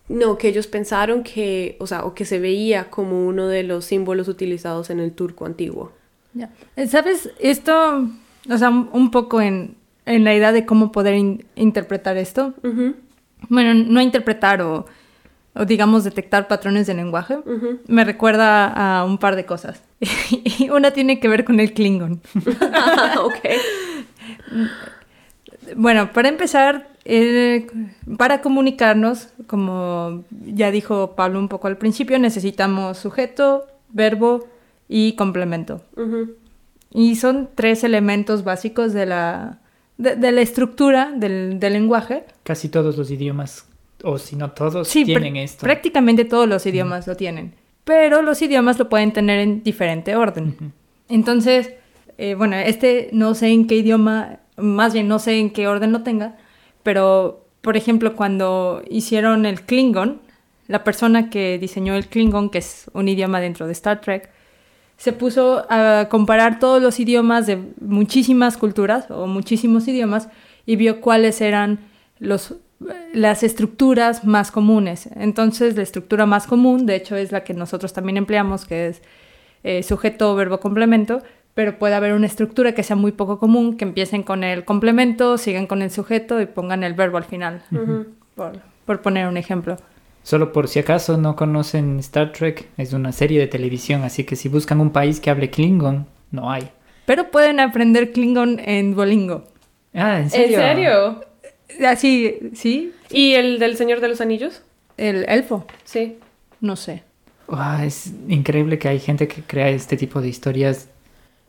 [0.09, 3.85] No, que ellos pensaron que, o sea, o que se veía como uno de los
[3.85, 5.91] símbolos utilizados en el turco antiguo.
[6.33, 6.49] Ya.
[6.75, 7.29] Eh, ¿Sabes?
[7.39, 8.07] Esto,
[8.49, 9.75] o sea, un un poco en,
[10.05, 12.53] en la idea de cómo poder in- interpretar esto.
[13.49, 14.85] Bueno, no interpretar o,
[15.53, 17.37] o, digamos detectar patrones de lenguaje.
[17.87, 18.67] Me recuerda
[18.99, 19.81] a un par de cosas.
[20.59, 22.21] y una tiene que ver con el Klingon.
[23.23, 23.35] ok.
[25.75, 27.67] Bueno, para empezar, eh,
[28.17, 34.47] para comunicarnos, como ya dijo Pablo un poco al principio, necesitamos sujeto, verbo
[34.89, 35.81] y complemento.
[36.91, 39.59] Y son tres elementos básicos de la,
[40.03, 42.25] de, de la estructura del, del lenguaje.
[42.43, 43.65] Casi todos los idiomas,
[44.03, 45.61] o si no todos, Sí, tienen esto.
[45.63, 47.55] prácticamente todos los idiomas lo tienen.
[47.83, 50.73] Pero los idiomas lo pueden tener en diferente orden.
[51.09, 51.71] Entonces,
[52.17, 55.91] eh, bueno, este no sé en qué idioma, más bien no sé en qué orden
[55.91, 56.37] lo tenga,
[56.83, 60.21] pero por ejemplo, cuando hicieron el Klingon,
[60.67, 64.29] la persona que diseñó el Klingon, que es un idioma dentro de Star Trek,
[64.97, 70.29] se puso a comparar todos los idiomas de muchísimas culturas o muchísimos idiomas
[70.65, 71.79] y vio cuáles eran
[72.19, 72.55] los,
[73.13, 75.09] las estructuras más comunes.
[75.15, 79.01] Entonces, la estructura más común, de hecho, es la que nosotros también empleamos, que es
[79.63, 81.21] eh, sujeto, verbo, complemento,
[81.53, 85.37] pero puede haber una estructura que sea muy poco común, que empiecen con el complemento,
[85.37, 87.61] sigan con el sujeto y pongan el verbo al final,
[88.35, 89.77] por, por poner un ejemplo.
[90.23, 94.35] Solo por si acaso no conocen Star Trek, es una serie de televisión, así que
[94.35, 96.69] si buscan un país que hable Klingon, no hay.
[97.05, 99.43] Pero pueden aprender Klingon en Duolingo.
[99.93, 100.59] Ah, ¿en ¿En serio?
[100.59, 101.25] serio?
[101.85, 102.93] Así, ¿sí?
[103.11, 104.61] ¿Y el del Señor de los Anillos?
[104.97, 105.65] El elfo.
[105.83, 106.17] Sí.
[106.61, 107.03] No sé.
[107.47, 110.87] Guau, es increíble que hay gente que crea este tipo de historias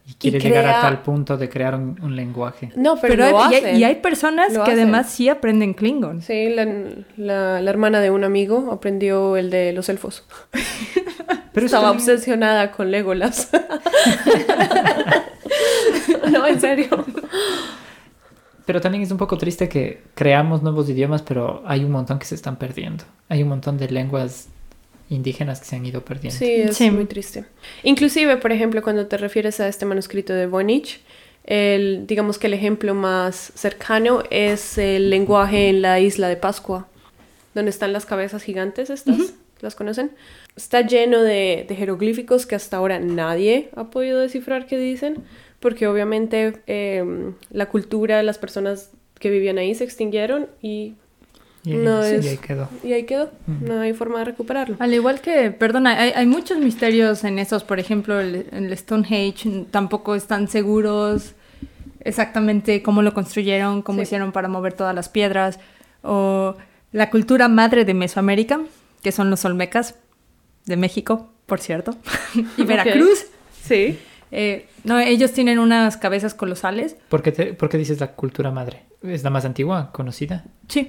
[0.07, 2.71] y quiere Y llegar a tal punto de crear un, un lenguaje.
[2.77, 3.77] No, pero, Pero, lo hay, y, hay, hacen.
[3.81, 4.83] y hay personas Lo que hacen.
[4.85, 6.21] además sí aprenden Klingon.
[6.23, 6.67] Sí, la,
[7.17, 10.25] la- la hermana de un amigo aprendió el de los elfos.
[11.55, 13.49] Pero Estaba también- obsesionada con Legolas.
[16.31, 16.89] no, en serio.
[18.67, 22.25] Pero también es un poco triste que creamos nuevos idiomas, pero hay un montón que
[22.25, 23.05] se están perdiendo.
[23.29, 24.49] Hay un montón de lenguas
[25.11, 26.39] indígenas que se han ido perdiendo.
[26.39, 26.91] Sí, es Sí.
[26.91, 27.45] muy triste.
[27.83, 31.01] Inclusive, por ejemplo, cuando te refieres a este manuscrito de Voynich,
[31.45, 36.89] el, digamos que el ejemplo más cercano es el lenguaje en la isla de Pascua,
[37.55, 40.11] donde están las cabezas gigantes estas, ¿las conocen?
[40.57, 45.19] Está lleno de, de jeroglíficos que hasta ahora nadie ha podido descifrar qué dicen,
[45.61, 47.05] porque obviamente eh,
[47.51, 50.95] la cultura, las personas que vivían ahí se extinguieron y,
[51.65, 52.69] Y, No sí, es- ahí quedó.
[52.83, 54.77] y ahí quedó, no hay forma de recuperarlo.
[54.81, 59.67] Al igual que, perdona, hay, hay muchos misterios en esos, por ejemplo, el, el Stonehenge
[59.71, 61.35] tampoco están seguros
[62.01, 64.03] exactamente cómo lo construyeron, cómo Sí.
[64.03, 65.59] hicieron para mover todas las piedras,
[66.03, 66.55] o
[66.93, 68.61] la cultura madre de Mesoamérica,
[69.03, 69.97] que son los olmecas
[70.67, 71.97] de México, por cierto,
[72.59, 72.63] y.
[72.65, 73.27] Veracruz.
[73.63, 73.99] Sí.
[74.31, 76.97] Eh, no, ellos tienen unas cabezas colosales.
[77.09, 78.83] ¿Por qué, te- por qué dices la cultura madre?
[79.03, 80.45] ¿Es la más antigua, conocida?
[80.69, 80.89] Sí.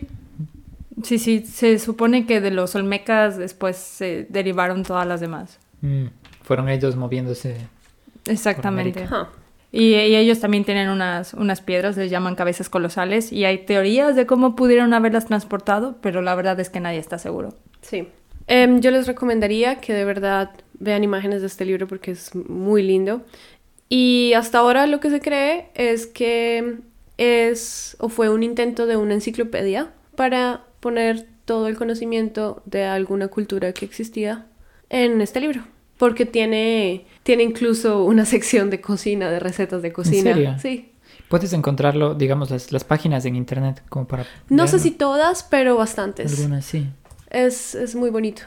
[1.03, 5.59] Sí, sí, se supone que de los olmecas después se derivaron todas las demás.
[5.81, 6.05] Mm,
[6.43, 7.57] fueron ellos moviéndose.
[8.27, 8.99] Exactamente.
[8.99, 9.15] América.
[9.15, 9.29] Ajá.
[9.71, 14.15] Y, y ellos también tienen unas, unas piedras, les llaman cabezas colosales, y hay teorías
[14.15, 17.55] de cómo pudieron haberlas transportado, pero la verdad es que nadie está seguro.
[17.81, 18.07] Sí.
[18.47, 22.83] Em, yo les recomendaría que de verdad vean imágenes de este libro porque es muy
[22.83, 23.23] lindo.
[23.89, 26.77] Y hasta ahora lo que se cree es que
[27.17, 33.27] es o fue un intento de una enciclopedia para poner todo el conocimiento de alguna
[33.29, 34.45] cultura que existía
[34.89, 35.61] en este libro.
[35.97, 40.33] Porque tiene, tiene incluso una sección de cocina, de recetas de cocina.
[40.33, 40.55] serio?
[40.61, 40.91] Sí.
[41.27, 44.25] Puedes encontrarlo, digamos, las, las páginas en internet como para...
[44.47, 46.37] No sé si todas, pero bastantes.
[46.37, 46.87] Algunas sí.
[47.31, 48.43] Es, es muy bonito.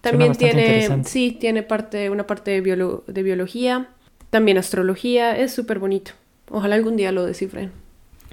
[0.00, 3.90] También tiene, sí, tiene parte, una parte de, biolo- de biología,
[4.30, 6.10] también astrología, es súper bonito.
[6.50, 7.70] Ojalá algún día lo descifren.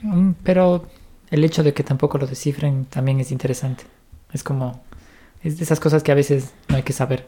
[0.01, 0.87] Mm, Pero
[1.35, 3.83] el hecho de que tampoco lo descifren también es interesante.
[4.33, 4.81] Es como...
[5.43, 7.27] Es de esas cosas que a veces no hay que saber.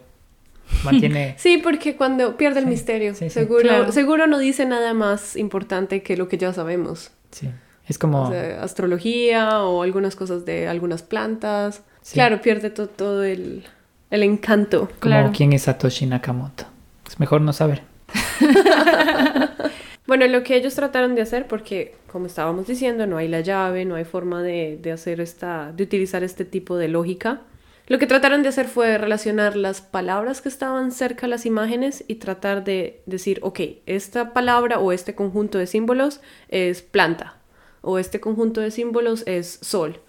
[0.84, 1.34] Mantiene...
[1.38, 3.30] Sí, porque cuando pierde el Sí, misterio, sí, sí.
[3.30, 3.92] seguro, Claro.
[3.92, 7.10] seguro no dice nada más importante que lo que ya sabemos.
[7.30, 7.48] sí.
[7.86, 8.24] Es como...
[8.24, 11.80] O sea, astrología o algunas cosas de algunas plantas.
[12.02, 12.14] Sí.
[12.14, 13.64] Claro, pierde to- todo el,
[14.10, 14.80] el encanto.
[14.88, 15.32] como claro.
[15.34, 16.64] quién es Satoshi Nakamoto.
[17.08, 17.82] Es mejor no saber.
[20.08, 23.84] Bueno, lo que ellos trataron de hacer, porque como estábamos diciendo, no hay la llave,
[23.84, 27.42] no hay forma de, de hacer esta, de utilizar este tipo de lógica.
[27.88, 32.04] Lo que trataron de hacer fue relacionar las palabras que estaban cerca a las imágenes
[32.08, 37.36] y tratar de decir, ok, esta palabra o este conjunto de símbolos es planta,
[37.82, 40.00] o este conjunto de símbolos es sol.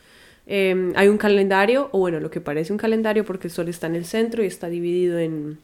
[0.48, 3.88] Eh, hay un calendario, o bueno, lo que parece un calendario porque el sol está
[3.88, 5.60] en el centro y está dividido en,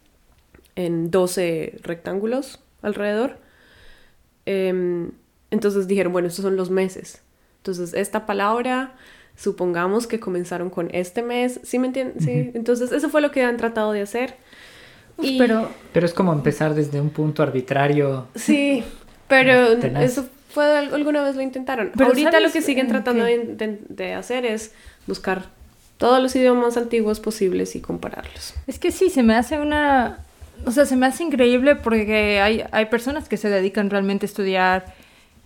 [0.76, 3.45] en 12 rectángulos alrededor.
[4.46, 5.12] Em,
[5.52, 7.22] entonces dijeron, bueno, estos son los meses.
[7.58, 8.94] Entonces, esta palabra,
[9.36, 12.20] supongamos que comenzaron con este mes, ¿sí me entienden?
[12.22, 12.52] Sí.
[12.54, 14.36] Entonces, eso fue lo que han tratado de hacer.
[15.18, 18.28] Uf, Y- Pero Pero es como empezar desde un punto arbitrario.
[18.36, 18.84] Sí,
[19.28, 20.04] pero Tenaz.
[20.04, 21.92] eso fue, alguna vez lo intentaron.
[21.96, 24.74] Pero Ahorita ¿sabes lo que siguen en tratando de- de hacer es
[25.08, 25.50] buscar
[25.98, 28.54] todos los idiomas antiguos posibles y compararlos.
[28.68, 30.20] es que sí, se me hace una...
[30.66, 34.28] O sea, se me hace increíble porque hay, hay personas que se dedican realmente a
[34.30, 34.86] estudiar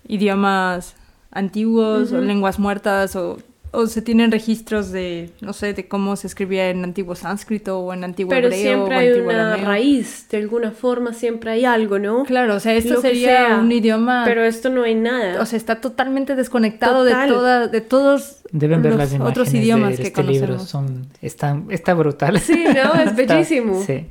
[0.08, 0.95] idiomas
[1.32, 3.38] antiguos o lenguas muertas o,
[3.72, 7.93] o se tienen registros de, no sé, de cómo se escribía en antiguo sánscrito o
[7.93, 9.65] en antiguo Pero hebreo siempre o hay antiguo una arameo.
[9.67, 12.24] raíz, de alguna forma siempre hay algo, ¿no?
[12.24, 14.24] Claro, o sea, esto Lo sería sea, un idioma...
[14.26, 15.39] Pero esto no hay nada.
[15.41, 19.54] O sea, está totalmente desconectado de, toda, de todos Deben ver los las imágenes otros
[19.54, 20.58] idiomas de que este libro.
[20.58, 22.39] Son, están, está brutal.
[22.39, 22.95] Sí, ¿no?
[23.00, 23.84] Es Está- bellísimo.
[23.86, 24.08] sí.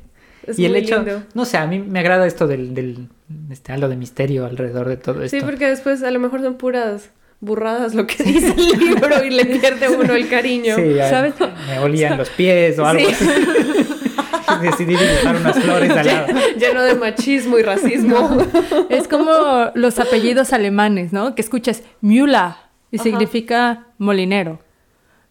[0.49, 1.23] Es y el hecho, lindo.
[1.33, 3.07] no sé, a mí me agrada esto del, del
[3.49, 5.37] este halo de misterio alrededor de todo esto.
[5.37, 7.09] Sí, porque después a lo mejor son puras
[7.41, 10.75] burradas lo que dice el libro y le pierde uno el cariño.
[10.75, 11.33] Sí, ¿Sabes?
[11.67, 13.13] me olían los pies o algo Sí.
[13.13, 13.25] así.
[14.63, 16.27] Decidí dibujar unas flores al lado.
[16.57, 18.37] Lleno de machismo y racismo.
[18.89, 19.31] Es como
[19.75, 21.35] los apellidos alemanes, ¿no?
[21.35, 22.53] Que escuchas Müller
[22.91, 23.03] y Ajá.
[23.03, 24.59] significa molinero.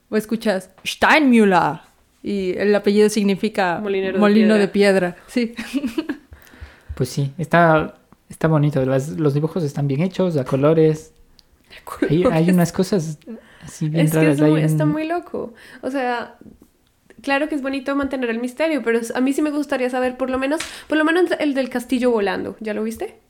[0.09, 1.81] O escuchas Steinmüller
[2.23, 4.59] y el apellido significa de molino piedra.
[4.59, 5.17] de piedra.
[5.27, 5.55] Sí.
[6.95, 7.95] Pues sí, está,
[8.29, 8.85] está bonito.
[8.85, 11.13] Las- los dibujos están bien hechos, a colores.
[12.11, 13.19] Hay, hay unas cosas
[13.63, 14.37] así bien Es que raras.
[14.37, 15.55] es hay muy- está muy loco.
[15.83, 16.37] O sea,
[17.23, 20.17] claro que es bonito mantener el misterio, pero es- a mí sí me gustaría saber
[20.17, 22.57] por lo menos, por lo menos el del castillo volando.
[22.59, 23.21] ¿Ya lo viste?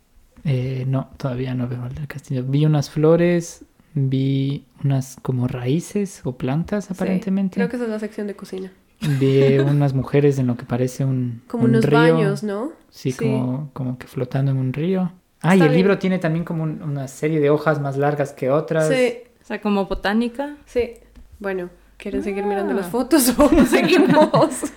[0.44, 2.44] Eh, no, todavía no veo el del castillo.
[2.44, 3.64] Vi unas flores,
[3.98, 7.54] vi unas como raíces o plantas Sí, aparentemente.
[7.56, 8.72] creo que esa es la sección de cocina.
[9.18, 11.98] Vi unas mujeres en lo que parece un, Como un unos río.
[11.98, 12.72] baños, ¿no?
[12.90, 13.18] Sí, Sí.
[13.18, 15.12] Como, como que flotando en un río.
[15.40, 15.76] Ah, y el bien.
[15.78, 18.88] libro tiene también como un- una serie de hojas más largas que otras.
[18.88, 20.56] Sí, O sea, como botánica.
[20.66, 20.94] sí.
[21.40, 22.76] Bueno, ¿quieren seguir mirando Ah.
[22.76, 24.30] las fotos o seguimos?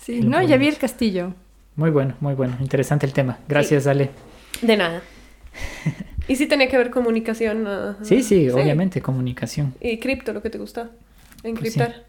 [0.00, 1.34] Sí, no, ya vi el castillo.
[1.74, 2.56] Muy bueno, muy bueno.
[2.60, 3.38] Interesante el tema.
[3.48, 4.10] Gracias, Ale.
[4.62, 5.02] De nada.
[6.28, 7.66] ¿Y si tenía que ver comunicación?
[7.66, 9.74] ah, Sí, sí, obviamente, comunicación.
[9.80, 10.90] Y cripto, lo que te gusta.
[11.42, 12.04] Pues Encriptar.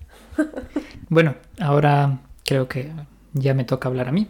[1.09, 2.91] Bueno, ahora creo que
[3.33, 4.27] ya me toca hablar a mí.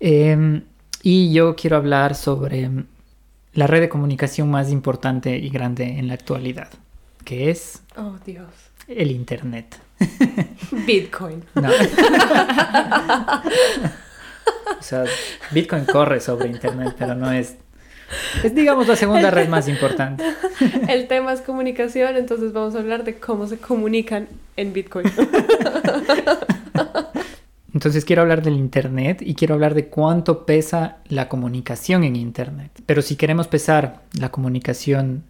[0.00, 0.62] Eh,
[1.02, 2.70] y yo quiero hablar sobre
[3.52, 6.68] la red de comunicación más importante y grande en la actualidad,
[7.24, 8.48] que es Oh, Dios.
[8.88, 9.78] el Internet.
[10.86, 11.44] Bitcoin.
[11.54, 11.68] No.
[14.78, 15.04] o sea,
[15.52, 17.56] Bitcoin corre sobre Internet, pero no es...
[18.42, 20.24] Es, digamos, la segunda red más importante.
[20.88, 25.06] El tema es comunicación, entonces vamos a hablar de cómo se comunican en Bitcoin.
[27.72, 32.70] Entonces quiero hablar del Internet y quiero hablar de cuánto pesa la comunicación en Internet.
[32.86, 35.24] Pero si queremos pesar la comunicación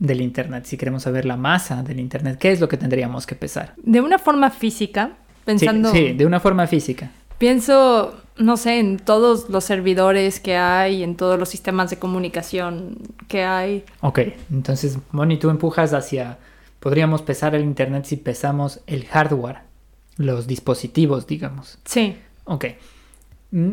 [0.00, 3.36] del Internet, si queremos saber la masa del Internet, ¿qué es lo que tendríamos que
[3.36, 3.74] pesar?
[3.76, 7.10] De una forma física, Sí, pensando, sí, de una forma física.
[7.38, 12.98] pienso, no sé, en todos los servidores que hay, en todos los sistemas de comunicación
[13.28, 13.84] que hay.
[14.00, 14.20] Ok,
[14.50, 16.38] entonces, Moni, tú empujas hacia...
[16.80, 19.60] Podríamos pesar el Internet si pesamos el hardware,
[20.16, 21.78] los dispositivos, digamos.
[21.86, 22.66] Sí, Ok.
[23.50, 23.72] Mm,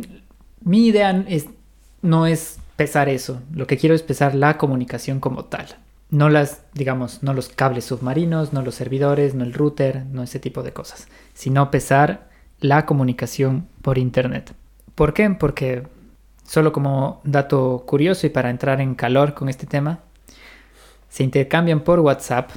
[0.64, 1.48] Mi idea es,
[2.02, 3.42] no es pesar eso.
[3.54, 5.66] Lo que quiero es pesar la comunicación como tal.
[6.10, 10.40] No las, digamos, no los cables submarinos, no los servidores, no el router, no ese
[10.40, 11.08] tipo de cosas.
[11.34, 12.30] Sino pesar
[12.62, 14.54] la comunicación por Internet.
[14.96, 15.30] ¿Por qué?
[15.32, 15.84] Porque,
[16.48, 20.00] solo como dato curioso y para entrar en calor con este tema,
[21.10, 22.52] se intercambian por WhatsApp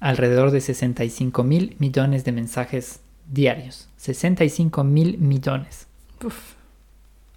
[0.00, 3.88] alrededor de 65 mil millones de mensajes diarios.
[3.98, 5.86] 65 mil millones
[6.24, 6.54] Uf.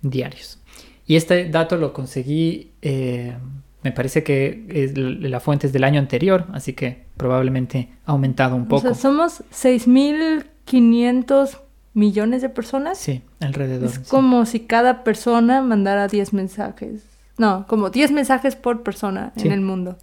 [0.01, 0.59] diarios.
[1.05, 3.37] Y este dato lo conseguí, eh,
[3.83, 8.55] me parece que es la fuente es del año anterior, así que probablemente ha aumentado
[8.55, 8.81] un O poco.
[8.81, 11.59] sea, somos 6.500
[11.97, 12.97] millones de personas.
[12.99, 13.89] Sí, alrededor.
[13.89, 14.01] Es sí.
[14.07, 17.03] como si cada persona mandara 10 mensajes.
[17.37, 19.47] No, como 10 mensajes por persona Sí.
[19.47, 19.97] en el mundo.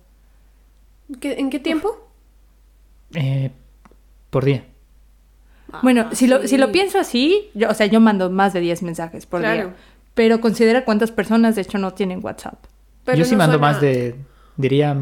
[1.20, 2.08] ¿Qué- ¿En qué tiempo?
[3.14, 3.50] Eh,
[4.30, 4.64] por día.
[5.82, 8.60] Bueno, Ah, si, lo, si lo pienso así, yo, o sea, yo mando más de
[8.60, 9.54] 10 mensajes por Claro.
[9.68, 9.74] día.
[10.14, 12.64] Pero considera cuántas personas de hecho no tienen WhatsApp.
[13.04, 14.14] Pero Yo sí no mando suena- más de,
[14.56, 14.96] diría,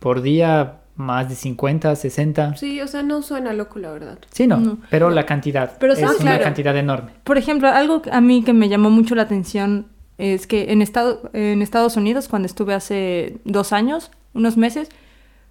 [0.00, 2.54] por día más de 50, 60.
[2.56, 4.18] Sí, Sí, o sea, no suena loco, la verdad.
[4.46, 4.78] no, No.
[4.90, 6.44] pero la cantidad Pero es sí, una claro.
[6.44, 7.10] cantidad enorme.
[7.24, 9.86] Por ejemplo, algo a mí que me llamó mucho la atención
[10.18, 14.88] es que en, Estado- en Estados Unidos, cuando estuve hace dos años, unos meses,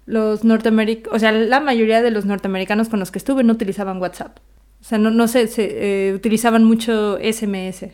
[0.06, 4.00] los norteamericanos, o sea, la mayoría de los norteamericanos con los que estuve no utilizaban
[4.00, 4.38] WhatsApp.
[4.80, 7.90] O sea, no, no sé, se, eh, utilizaban mucho SMS.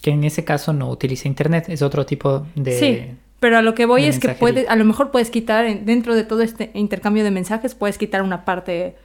[0.00, 2.78] Que en ese caso no utiliza internet, es otro tipo de...
[2.78, 3.00] Sí,
[3.40, 5.84] pero a lo que voy de es que puede, a lo mejor puedes quitar, en-
[5.86, 8.96] dentro de todo este intercambio de mensajes, puedes quitar una parte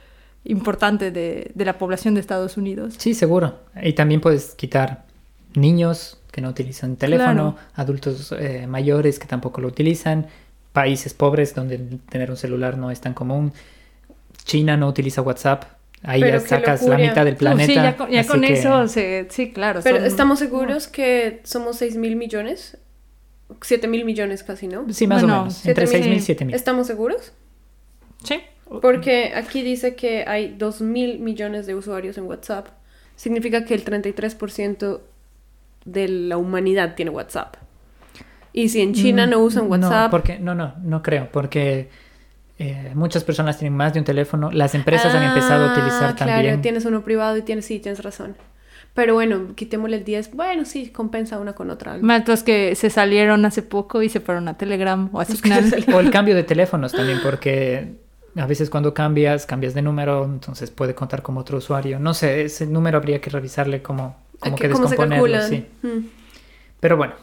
[0.45, 2.95] importante de, de la población de Estados Unidos.
[2.97, 3.59] Sí, seguro.
[3.81, 5.05] Y también puedes quitar
[5.55, 10.27] niños que no utilizan teléfono, adultos eh, mayores que tampoco lo utilizan,
[10.73, 11.77] países pobres donde
[12.09, 13.53] tener un celular no es tan común.
[14.43, 15.63] China no utiliza WhatsApp.
[16.05, 16.97] Ahí Pero ya sacas locura.
[16.99, 17.65] la mitad del planeta.
[17.67, 19.79] sí, ya con, ya así con que- eso, se- sí, claro.
[19.83, 22.77] Pero son- ¿estamos seguros que somos 6 mil millones?
[23.61, 24.85] 7 mil millones casi, ¿no?
[24.91, 25.65] Sí, más Bueno, o menos.
[25.65, 26.19] Entre siete 6.000 y mil.
[26.51, 26.55] 7.000.
[26.55, 27.33] ¿Estamos seguros?
[28.23, 28.41] Sí.
[28.81, 32.67] Porque aquí dice que hay 2 mil millones de usuarios en WhatsApp.
[33.15, 35.01] Significa que el 33%
[35.85, 37.55] de la humanidad tiene WhatsApp.
[38.53, 40.05] Y si en China Mm, no usan WhatsApp...
[40.05, 41.29] No, porque, no, no, no creo.
[41.31, 41.89] Porque
[42.59, 44.51] eh, muchas personas tienen más de un teléfono.
[44.51, 46.61] Las empresas han empezado a utilizar Ah, Claro, también.
[46.61, 48.35] tienes uno privado y tienes, sí, tienes razón.
[48.93, 50.33] Pero bueno, quitémosle el 10.
[50.35, 51.97] Bueno, sí, compensa una con otra.
[52.01, 55.85] Más los que se salieron hace poco y se fueron a Telegram o a Signal.
[55.93, 57.93] O el cambio de teléfonos también, porque
[58.35, 61.97] a veces cuando cambias, cambias de número, entonces puede contar como otro usuario.
[61.99, 65.65] No sé, ese número habría que revisarle cómo, cómo que ¿Cómo se descomponerlo, sí.
[65.81, 66.05] Mm.
[66.79, 67.13] Pero bueno,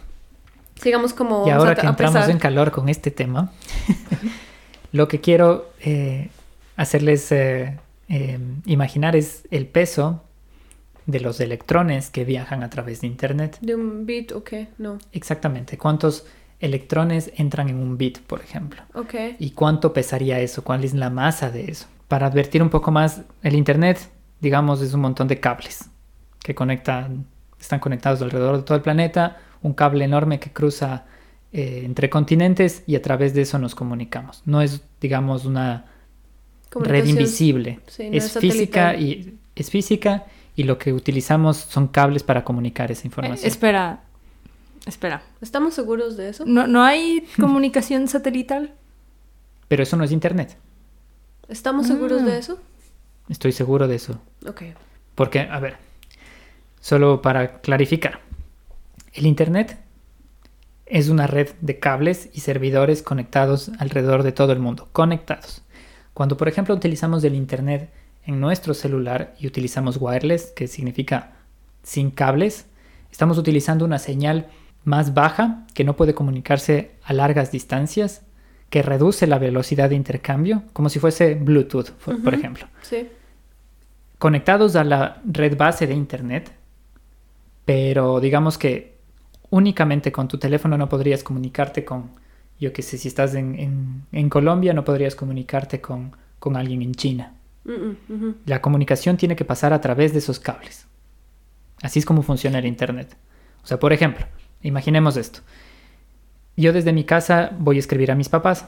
[0.80, 1.46] Sigamos como...
[1.46, 2.30] y ahora a- que entramos pesar.
[2.30, 3.52] en calor con este tema,
[4.92, 6.30] lo que quiero eh,
[6.76, 10.24] hacerles eh, eh, imaginar es el peso
[11.10, 13.58] de los electrones que viajan a través de Internet.
[13.60, 14.68] ¿De un bit o qué?
[14.78, 14.98] No.
[15.12, 15.78] Exactamente.
[15.78, 16.26] ¿Cuántos
[16.60, 18.82] electrones entran en un bit, por ejemplo.
[18.94, 19.14] Ok.
[19.38, 20.62] ¿Y cuánto pesaría eso?
[20.62, 21.86] ¿Cuál es la masa de eso?
[22.06, 25.90] Para advertir un poco más, el Internet, digamos, es un montón de cables
[26.42, 27.26] que conectan,
[27.58, 31.06] están conectados alrededor de todo el planeta, un cable enorme que cruza
[31.52, 34.42] eh, entre continentes y a través de eso nos comunicamos.
[34.44, 35.86] No es, digamos, una
[36.72, 37.80] red invisible.
[37.86, 40.26] Sí, no es, es física y es física
[40.56, 43.46] y lo que utilizamos son cables para comunicar esa Eh, información.
[43.46, 44.00] espera,
[44.86, 45.22] espera.
[45.40, 46.44] ¿Estamos seguros de eso?
[46.46, 48.72] ¿No, ¿No hay comunicación satelital?
[49.68, 50.56] Pero eso no es Internet.
[51.48, 52.26] ¿Estamos seguros Mm.
[52.26, 52.58] de eso?
[53.28, 54.20] Estoy seguro de eso.
[54.46, 54.62] Ok.
[55.14, 55.76] Porque, a ver,
[56.80, 58.20] solo para clarificar,
[59.12, 59.78] el Internet
[60.86, 65.62] es una red de cables y servidores conectados alrededor de todo el mundo, conectados.
[66.14, 67.90] Cuando, por ejemplo, utilizamos el Internet
[68.30, 71.32] en nuestro celular y utilizamos wireless, que significa
[71.82, 72.66] sin cables,
[73.10, 74.46] estamos utilizando una señal
[74.84, 78.22] más baja que no puede comunicarse a largas distancias,
[78.70, 81.90] que reduce la velocidad de intercambio, como si fuese Bluetooth,
[82.24, 83.08] por, ejemplo Sí.
[84.18, 86.52] conectados a la red base de Internet,
[87.64, 88.98] pero digamos que
[89.50, 92.10] únicamente con tu teléfono no podrías comunicarte con,
[92.60, 96.82] yo que sé, si estás en, en- en Colombia no podrías comunicarte con, con alguien
[96.82, 97.34] en China.
[98.46, 100.86] La comunicación tiene que pasar a través de esos cables.
[101.82, 103.16] Así es como funciona el Internet.
[103.62, 104.26] O sea, por ejemplo,
[104.62, 105.40] imaginemos esto.
[106.56, 108.66] Yo desde mi casa voy a escribir a mis papás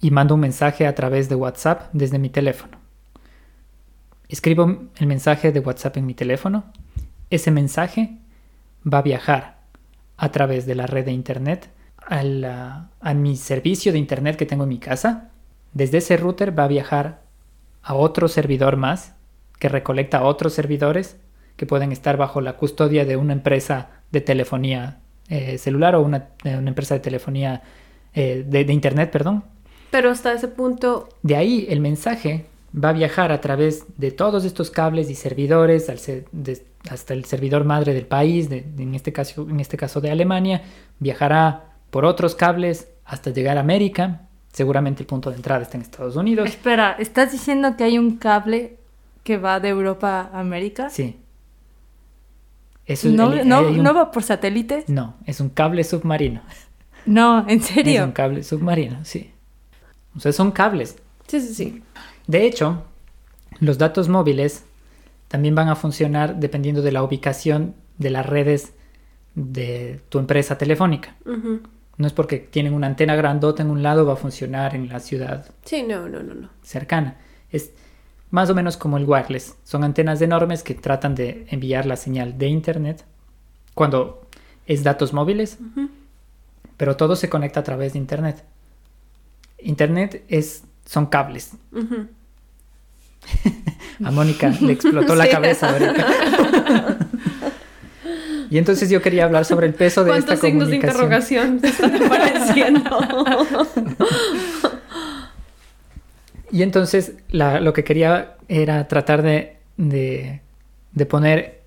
[0.00, 2.78] y mando un mensaje a través de WhatsApp desde mi teléfono.
[4.28, 6.64] Escribo el mensaje de WhatsApp en mi teléfono.
[7.30, 8.18] Ese mensaje
[8.86, 9.58] va a viajar
[10.16, 14.64] a través de la red de Internet a, a mi servicio de Internet que tengo
[14.64, 15.30] en mi casa.
[15.72, 17.22] Desde ese router va a viajar
[17.82, 19.14] a otro servidor más
[19.58, 21.16] que recolecta a otros servidores
[21.56, 26.28] que pueden estar bajo la custodia de una empresa de telefonía eh, celular o una,
[26.44, 27.62] eh, una empresa de telefonía
[28.14, 29.44] eh, de, de internet, perdón.
[29.90, 34.44] Pero hasta ese punto, De ahí el mensaje va a viajar a través de todos
[34.44, 38.82] estos cables y servidores al se- de- hasta el servidor madre del país, de- de-
[38.84, 40.62] en, este caso, en este caso de Alemania,
[41.00, 44.28] viajará por otros cables hasta llegar a América.
[44.52, 46.48] Seguramente el punto de entrada está en Estados Unidos.
[46.48, 48.76] Espera, ¿estás diciendo que hay un cable
[49.22, 50.90] que va de Europa a América?
[50.90, 51.16] Sí.
[52.86, 54.84] Eso es ¿No, el- no, un- ¿No va por satélite?
[54.88, 56.42] No, es un cable submarino.
[57.06, 58.04] No, ¿en Es serio?
[58.04, 59.30] un cable submarino, sí.
[60.14, 60.96] O sea, son cables.
[61.26, 61.82] sí, sí, sí.
[62.26, 62.82] De hecho,
[63.58, 64.64] los datos móviles
[65.28, 68.74] también van a funcionar dependiendo de la ubicación de las redes
[69.34, 71.14] de tu empresa telefónica.
[72.00, 75.00] No es porque tienen una antena grandota en un lado va a funcionar en la
[75.00, 76.48] ciudad Sí, no, no, no, no.
[76.62, 77.18] cercana.
[77.50, 77.72] Es
[78.30, 79.56] más o menos como el wireless.
[79.64, 83.04] Son antenas enormes que tratan de enviar la señal de internet
[83.74, 84.26] cuando
[84.66, 85.58] es datos móviles,
[86.78, 88.44] pero todo se conecta a través de internet.
[89.58, 91.50] Internet es son cables.
[94.02, 96.96] A Mónica le explotó la cabeza ahorita.
[98.50, 101.54] y entonces yo quería hablar sobre el peso de esta ¿Cuántos signos de comunicación.
[101.54, 102.98] interrogación te están apareciendo?
[106.52, 110.40] Y entonces la- lo que quería era tratar de, de,
[110.92, 111.60] de poner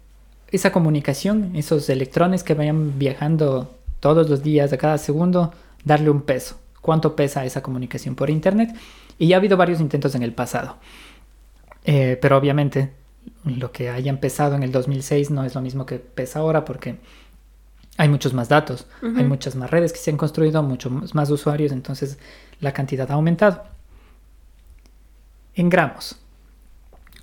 [0.52, 5.54] esa comunicación, esos electrones que vayan viajando todos los días, a cada segundo,
[5.86, 6.60] darle un peso.
[6.82, 8.76] ¿Cuánto pesa esa comunicación por Internet?
[9.18, 10.76] Y ya ha habido varios intentos en el pasado.
[11.86, 12.92] Eh, pero obviamente
[13.46, 16.98] lo que haya empezado en el 2006 no es lo mismo que pesa ahora porque
[17.98, 21.72] hay muchos más datos, hay muchas más redes que se han construido, muchos más usuarios,
[21.72, 22.18] entonces
[22.60, 23.64] la cantidad ha aumentado.
[25.56, 26.20] En gramos,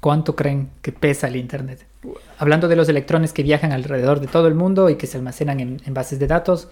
[0.00, 1.86] ¿cuánto creen que pesa el Internet?
[2.38, 5.58] Hablando de los electrones que viajan alrededor de todo el mundo y que se almacenan
[5.58, 6.68] en, en bases de datos,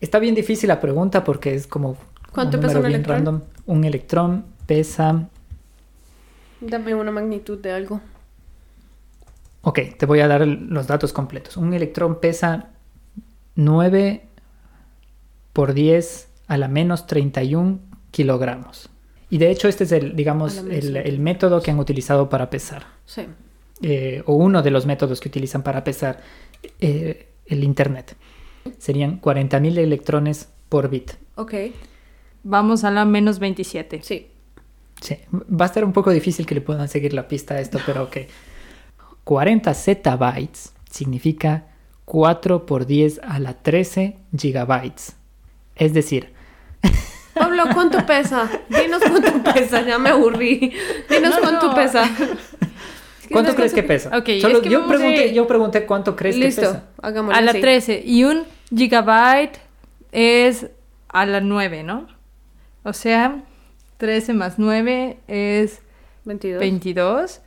[0.00, 1.98] está bien difícil la pregunta porque es como
[2.32, 3.16] ¿Cuánto un pesa número un bien electrón?
[3.16, 3.40] random.
[3.66, 5.28] Un electrón pesa
[6.60, 8.00] Dame una magnitud de algo.
[9.62, 11.56] Ok, te voy a dar los datos completos.
[11.56, 12.70] Un electrón pesa
[13.56, 14.22] 9
[15.52, 17.78] por 10 a la menos 31
[18.10, 18.88] kilogramos.
[19.28, 21.14] Y de hecho este es el, digamos, A la menos el, 31.
[21.14, 22.84] el método que han utilizado para pesar.
[23.06, 23.26] Sí.
[23.82, 26.20] eh, o uno de los métodos que utilizan para pesar
[26.80, 28.16] eh, el Internet.
[28.78, 31.12] Serían 40.000 electrones por bit.
[31.36, 31.54] Ok.
[32.42, 34.00] Vamos a la menos 27.
[34.02, 34.29] Sí.
[35.00, 37.78] Sí, va a estar un poco difícil que le puedan seguir la pista a esto,
[37.86, 38.18] pero ok.
[39.24, 41.64] 40 zettabytes significa
[42.04, 45.16] 4 por 10 a la 13 gigabytes.
[45.76, 46.32] Es decir,
[47.34, 48.50] Pablo, ¿cuánto pesa?
[48.68, 50.72] Dinos cuánto pesa, ya me aburrí.
[51.08, 51.74] Dinos No, cuánto no.
[51.74, 52.08] pesa.
[53.30, 54.08] ¿cuánto crees que pesa?
[54.18, 56.84] Ok, Solo es que yo, pregunté, yo pregunté cuánto crees que Listo, pesa.
[57.00, 57.60] hagámoslo A la así.
[57.60, 58.02] 13.
[58.04, 58.42] Y un
[58.76, 59.58] gigabyte
[60.12, 60.66] es
[61.08, 62.08] a la 9, ¿no?
[62.82, 63.44] O sea,
[64.00, 65.80] 13 más 9 es
[66.24, 66.58] 22.
[66.58, 67.40] 22.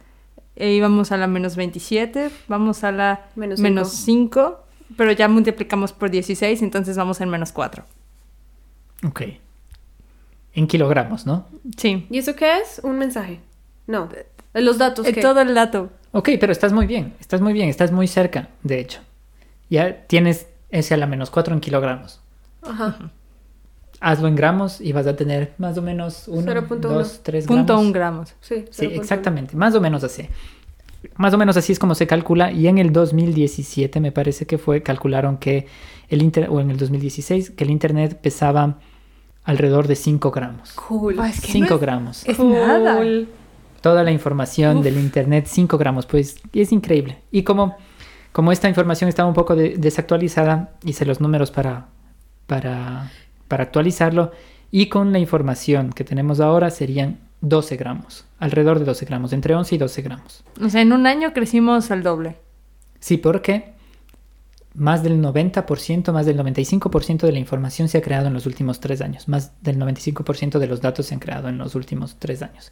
[0.55, 2.29] E íbamos a la menos 27.
[2.47, 4.63] Vamos a la Menos menos, 5.
[4.95, 7.83] Pero ya multiplicamos por 16, entonces vamos en menos 4.
[9.07, 9.21] Ok.
[10.53, 11.47] En kilogramos, ¿no?
[11.75, 12.05] Sí.
[12.11, 12.79] ¿Y eso qué es?
[12.83, 13.39] Un mensaje.
[13.87, 14.07] No.
[14.53, 15.21] Los datos Eh, que...
[15.21, 15.89] todo el dato.
[16.11, 18.99] Ok, pero estás muy bien, estás muy bien, estás muy cerca, de hecho.
[19.71, 22.21] Ya tienes ese a la menos 4 en kilogramos.
[22.61, 23.11] Ajá.
[24.05, 26.75] Hazlo en gramos y vas a tener más o menos 1, 0.1.
[26.79, 27.85] 2, 3 Punto gramos.
[27.85, 28.33] un gramos.
[28.41, 28.99] Sí, Sí, 0.1.
[28.99, 30.27] exactamente, más o menos así.
[31.15, 34.57] Más o menos así es como se calcula y en el 2017 me parece que
[34.57, 35.67] fue, calcularon que
[36.09, 38.79] el internet, o en el 2016, que el internet pesaba
[39.45, 40.73] alrededor de 5 gramos.
[40.73, 41.15] Cool.
[41.19, 42.27] Ah, es que 5 no es- gramos.
[42.27, 42.97] Es nada.
[42.97, 43.27] Cool.
[43.81, 47.19] Toda la información del internet, 5 gramos, pues es increíble.
[47.31, 47.75] Y como,
[48.31, 51.87] como esta información estaba un poco de- desactualizada, hice los números para,
[52.47, 53.11] para,
[53.53, 54.31] para actualizarlo
[54.71, 59.53] y con la información que tenemos ahora serían 12 gramos, alrededor de 12 gramos, entre
[59.53, 60.43] 11 y 12 gramos.
[60.59, 62.37] O sea, en un año crecimos al doble.
[62.99, 63.73] Sí, porque
[64.73, 68.79] más del 90%, más del 95% de la información se ha creado en los últimos
[68.79, 69.27] tres años.
[69.27, 72.71] Más del 95% de los datos se han creado en los últimos tres años.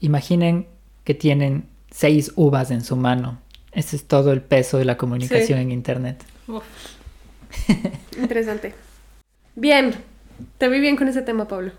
[0.00, 0.68] Imaginen
[1.04, 3.40] que tienen seis uvas en su mano.
[3.72, 5.62] Ese es todo el peso de la comunicación Sí.
[5.62, 6.24] en Internet.
[8.18, 8.87] Interesante.
[9.58, 9.92] Bien.
[10.56, 11.72] Te vi bien con ese tema, Pablo.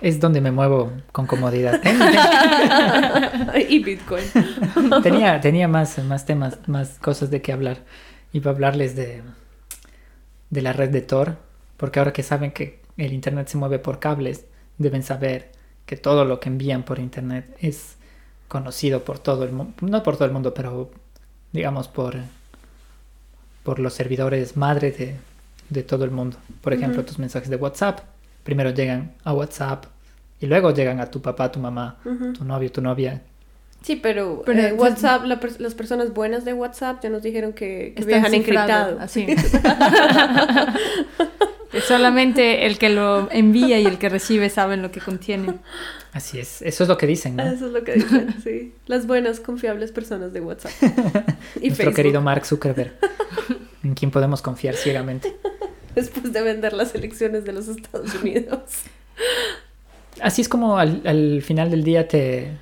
[0.00, 1.82] Es donde me muevo con comodidad.
[3.68, 4.24] y Bitcoin.
[5.02, 7.78] tenía tenía más, más temas, más cosas de qué hablar.
[8.32, 9.22] Iba a hablarles de,
[10.48, 11.36] de la red de Tor,
[11.76, 14.46] porque ahora que saben que el Internet se mueve por cables,
[14.78, 15.50] deben saber
[15.84, 17.96] que todo lo que envían por Internet es
[18.46, 20.90] conocido por todo el mundo, no por todo el mundo, pero
[21.52, 22.16] digamos por,
[23.62, 25.16] por los servidores madre de,
[25.68, 26.36] de todo el mundo.
[26.60, 28.00] Por ejemplo, tus mensajes de WhatsApp
[28.42, 29.84] primero llegan a WhatsApp
[30.40, 31.98] y luego llegan a tu papá, tu mamá,
[32.34, 33.22] tu novio, tu novia,
[33.82, 37.94] Sí, pero, Pero eh, WhatsApp, la las personas buenas de WhatsApp ya nos dijeron que,
[37.96, 38.98] que viajan encriptado.
[39.00, 39.26] Así.
[41.86, 45.54] Solamente el que lo envía y el que recibe saben lo que contiene.
[46.12, 47.44] Así es, eso es lo que dicen, ¿no?
[47.44, 48.74] Eso es lo que dicen, sí.
[48.86, 50.72] Las buenas, confiables personas de WhatsApp.
[50.80, 51.94] Y Nuestro Facebook.
[51.94, 52.94] querido Mark Zuckerberg,
[53.82, 55.36] en quien podemos confiar ciegamente.
[56.00, 58.60] Después de vender las elecciones de los Estados Unidos.
[60.20, 62.52] Así es como al, al final del día te,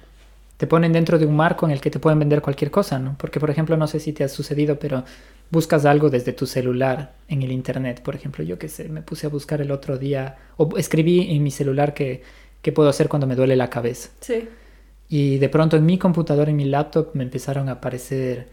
[0.56, 3.14] te ponen dentro de un marco en el que te pueden vender cualquier cosa, ¿no?
[3.18, 5.04] Porque, por ejemplo, no sé si te ha sucedido, pero
[5.50, 8.00] buscas algo desde tu celular en el internet.
[8.02, 11.42] Por ejemplo, yo qué sé, me puse a buscar el otro día, o escribí en
[11.42, 12.22] mi celular que,
[12.62, 14.10] qué puedo hacer cuando me duele la cabeza.
[14.20, 14.48] Sí.
[15.08, 18.48] Y de pronto en mi computadora, en mi laptop, me empezaron a aparecer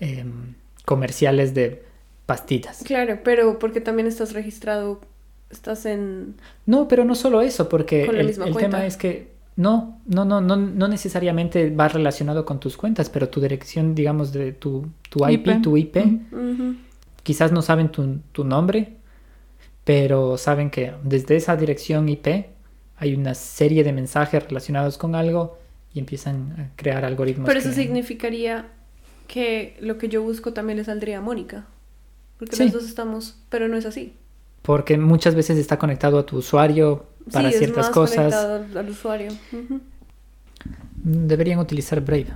[0.00, 0.54] em,
[0.84, 1.84] comerciales de
[2.26, 2.82] pastillas.
[2.84, 5.00] Claro, pero porque también estás registrado,
[5.50, 6.34] estás en...
[6.66, 10.88] No, pero no solo eso, porque el, tema es que no, no, no, no, no
[10.88, 15.62] necesariamente va relacionado con tus cuentas, pero tu dirección, digamos, de tu, tu IP, IP.
[15.62, 15.96] tu IP,
[17.22, 18.94] quizás no saben tu, tu nombre,
[19.84, 22.26] pero saben que desde esa dirección IP
[22.96, 25.58] hay una serie de mensajes relacionados con algo
[25.92, 27.46] y empiezan a crear algoritmos.
[27.46, 28.66] Pero eso que- significaría
[29.28, 31.66] que lo que yo busco también le saldría a Mónica.
[32.38, 32.64] Porque Sí.
[32.64, 34.14] las dos estamos, pero no es así.
[34.62, 38.16] Porque muchas veces está conectado a tu usuario para sí, ciertas es más cosas.
[38.16, 39.32] conectado al- al usuario.
[41.02, 42.28] Deberían utilizar Brave.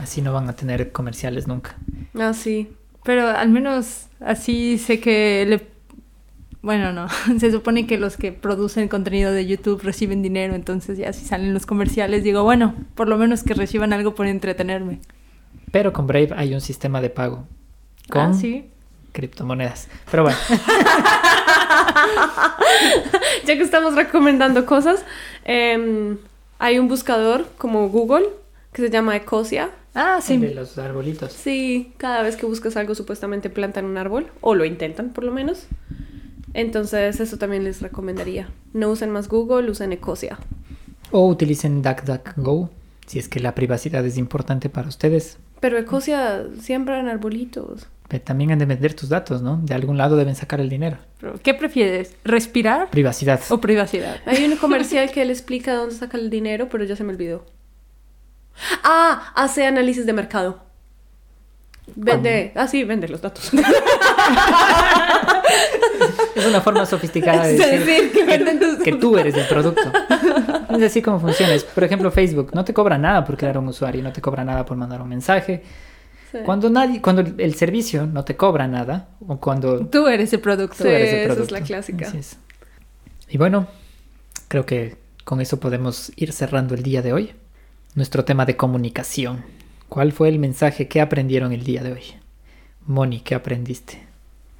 [0.00, 1.76] Así no van a tener comerciales nunca.
[2.18, 2.68] Ah, sí.
[3.04, 5.66] Pero al menos así sé que le...
[6.62, 7.06] Bueno, no.
[7.38, 11.54] Se supone que los que producen contenido de YouTube reciben dinero, entonces ya si salen
[11.54, 15.00] los comerciales digo, bueno, por lo menos que reciban algo por entretenerme.
[15.70, 17.46] Pero con Brave hay un sistema de pago
[18.10, 18.66] con Ah, sí.
[19.12, 19.88] Criptomonedas.
[20.10, 20.38] Pero bueno,
[23.46, 25.04] Ya que estamos recomendando cosas,
[25.44, 26.18] em,
[26.58, 28.26] hay un buscador como Google
[28.72, 29.70] que se llama Ecosia.
[29.94, 30.38] Ah, de sí.
[30.38, 31.32] los arbolitos.
[31.32, 35.32] Sí, cada vez que buscas algo supuestamente plantan un árbol, o lo intentan por lo
[35.32, 35.66] menos.
[36.54, 38.48] Entonces eso también les recomendaría.
[38.72, 40.38] No usen más Google, usen Ecosia.
[41.10, 42.70] O utilicen DuckDuckGo
[43.06, 45.38] si es que la privacidad es importante para ustedes.
[45.58, 47.88] Pero Ecosia siembran arbolitos.
[48.10, 49.58] Pero también han de vender tus datos, ¿no?
[49.62, 50.96] De algún lado deben sacar el dinero.
[51.44, 52.16] ¿Qué prefieres?
[52.24, 53.40] ¿Respirar Privacidad.
[53.50, 54.16] o privacidad?
[54.26, 57.46] Hay un comercial que él explica dónde saca el dinero, pero ya se me olvidó.
[58.82, 60.60] Ah, hace análisis de mercado.
[61.94, 63.50] Vende, ah sí, vende los datos.
[66.34, 69.82] Es una forma sofisticada de decir decir, que venden tus- que tú eres el producto.
[70.70, 71.52] Es así como funciona.
[71.54, 74.44] Es, Por ejemplo, Facebook no te cobra nada por crear un usuario, no te cobra
[74.44, 75.62] nada por mandar un mensaje.
[76.32, 76.38] Sí.
[76.44, 80.76] Cuando nadie, cuando el servicio no te cobra nada, o cuando Tú eres el producto.
[80.84, 81.54] tú eres el esa es producto.
[81.54, 82.06] la clásica.
[82.08, 82.36] Así es.
[83.28, 83.66] Y bueno,
[84.48, 87.32] creo que con eso podemos ir cerrando el día de hoy.
[87.94, 89.44] Nuestro tema de comunicación.
[89.88, 92.02] ¿Cuál fue el mensaje que aprendieron el día de hoy?
[92.86, 94.06] Moni, ¿qué aprendiste?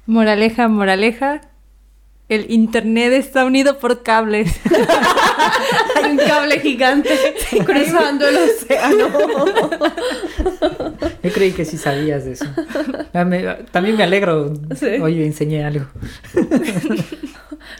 [0.05, 1.41] Moraleja, moraleja.
[2.27, 4.53] El internet está unido por cables.
[6.03, 7.09] Hay un cable gigante
[7.65, 9.09] cruzando el océano.
[11.23, 12.45] Yo creí que sí sabías de eso.
[13.13, 14.53] Ah, también me alegro.
[14.75, 14.87] Sí.
[15.01, 15.85] Hoy enseñé algo.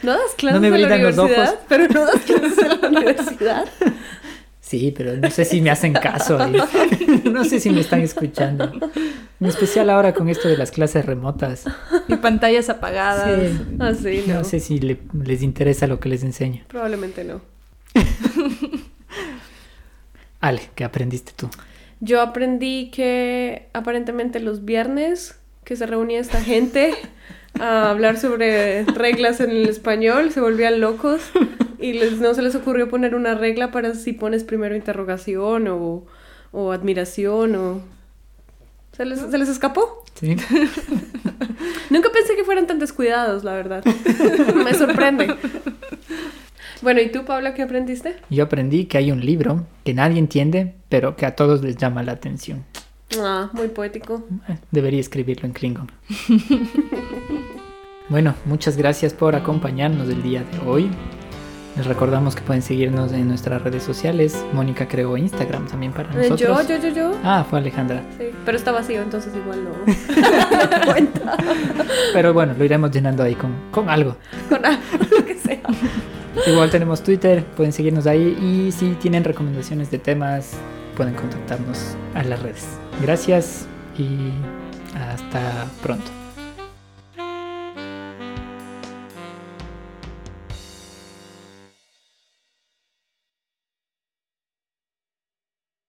[0.03, 1.59] No das clases No me en la brillan los universidad, ojos.
[1.67, 3.65] pero no das clases en la universidad.
[4.59, 6.39] Sí, pero no sé si me hacen caso.
[6.39, 6.55] ahí.
[7.31, 8.71] No sé si me están escuchando.
[9.39, 11.65] En especial ahora con esto de las clases remotas.
[12.07, 13.29] y pantallas apagadas.
[13.49, 13.75] Sí.
[13.79, 14.33] Así, no.
[14.35, 16.63] No sé si le- les interesa lo que les enseño.
[16.67, 17.41] Probablemente no.
[20.39, 21.49] Ale, ¿qué aprendiste tú?
[21.99, 26.93] Yo aprendí que aparentemente los viernes que se reunía esta gente
[27.59, 31.21] a hablar sobre reglas en el español, se volvían locos
[31.79, 36.05] y les, no se les ocurrió poner una regla para si pones primero interrogación o,
[36.51, 37.81] o admiración o...
[38.93, 40.03] Se les, se les escapó.
[40.19, 40.35] ¿Sí?
[41.89, 43.83] Nunca pensé que fueran tan descuidados, la verdad.
[44.55, 45.35] Me sorprende.
[46.81, 48.15] Bueno, ¿y tú, Paula, qué aprendiste?
[48.29, 52.01] Yo aprendí que hay un libro que nadie entiende, pero que a todos les llama
[52.03, 52.63] la atención.
[53.19, 54.25] Ah, muy poético.
[54.47, 55.91] Eh, Debería escribirlo en Klingon.
[58.09, 60.89] Bueno, muchas gracias por acompañarnos el día de hoy.
[61.77, 64.43] Les recordamos que pueden seguirnos en nuestras redes sociales.
[64.51, 66.67] Mónica creó Instagram también para Eh, nosotros.
[66.67, 67.17] Yo, yo, yo, yo.
[67.23, 68.03] Ah, fue Alejandra.
[68.17, 69.69] Sí, pero está vacío, entonces igual no,
[70.85, 71.37] no cuenta.
[72.11, 74.17] Pero bueno, lo iremos llenando ahí con, con algo.
[74.49, 74.81] Con algo,
[75.17, 75.61] lo que sea.
[76.47, 80.53] Igual tenemos Twitter, pueden seguirnos ahí y si tienen recomendaciones de temas,
[80.95, 82.67] pueden contactarnos a las redes.
[83.01, 83.65] Gracias
[83.97, 84.31] y
[84.95, 86.20] hasta pronto.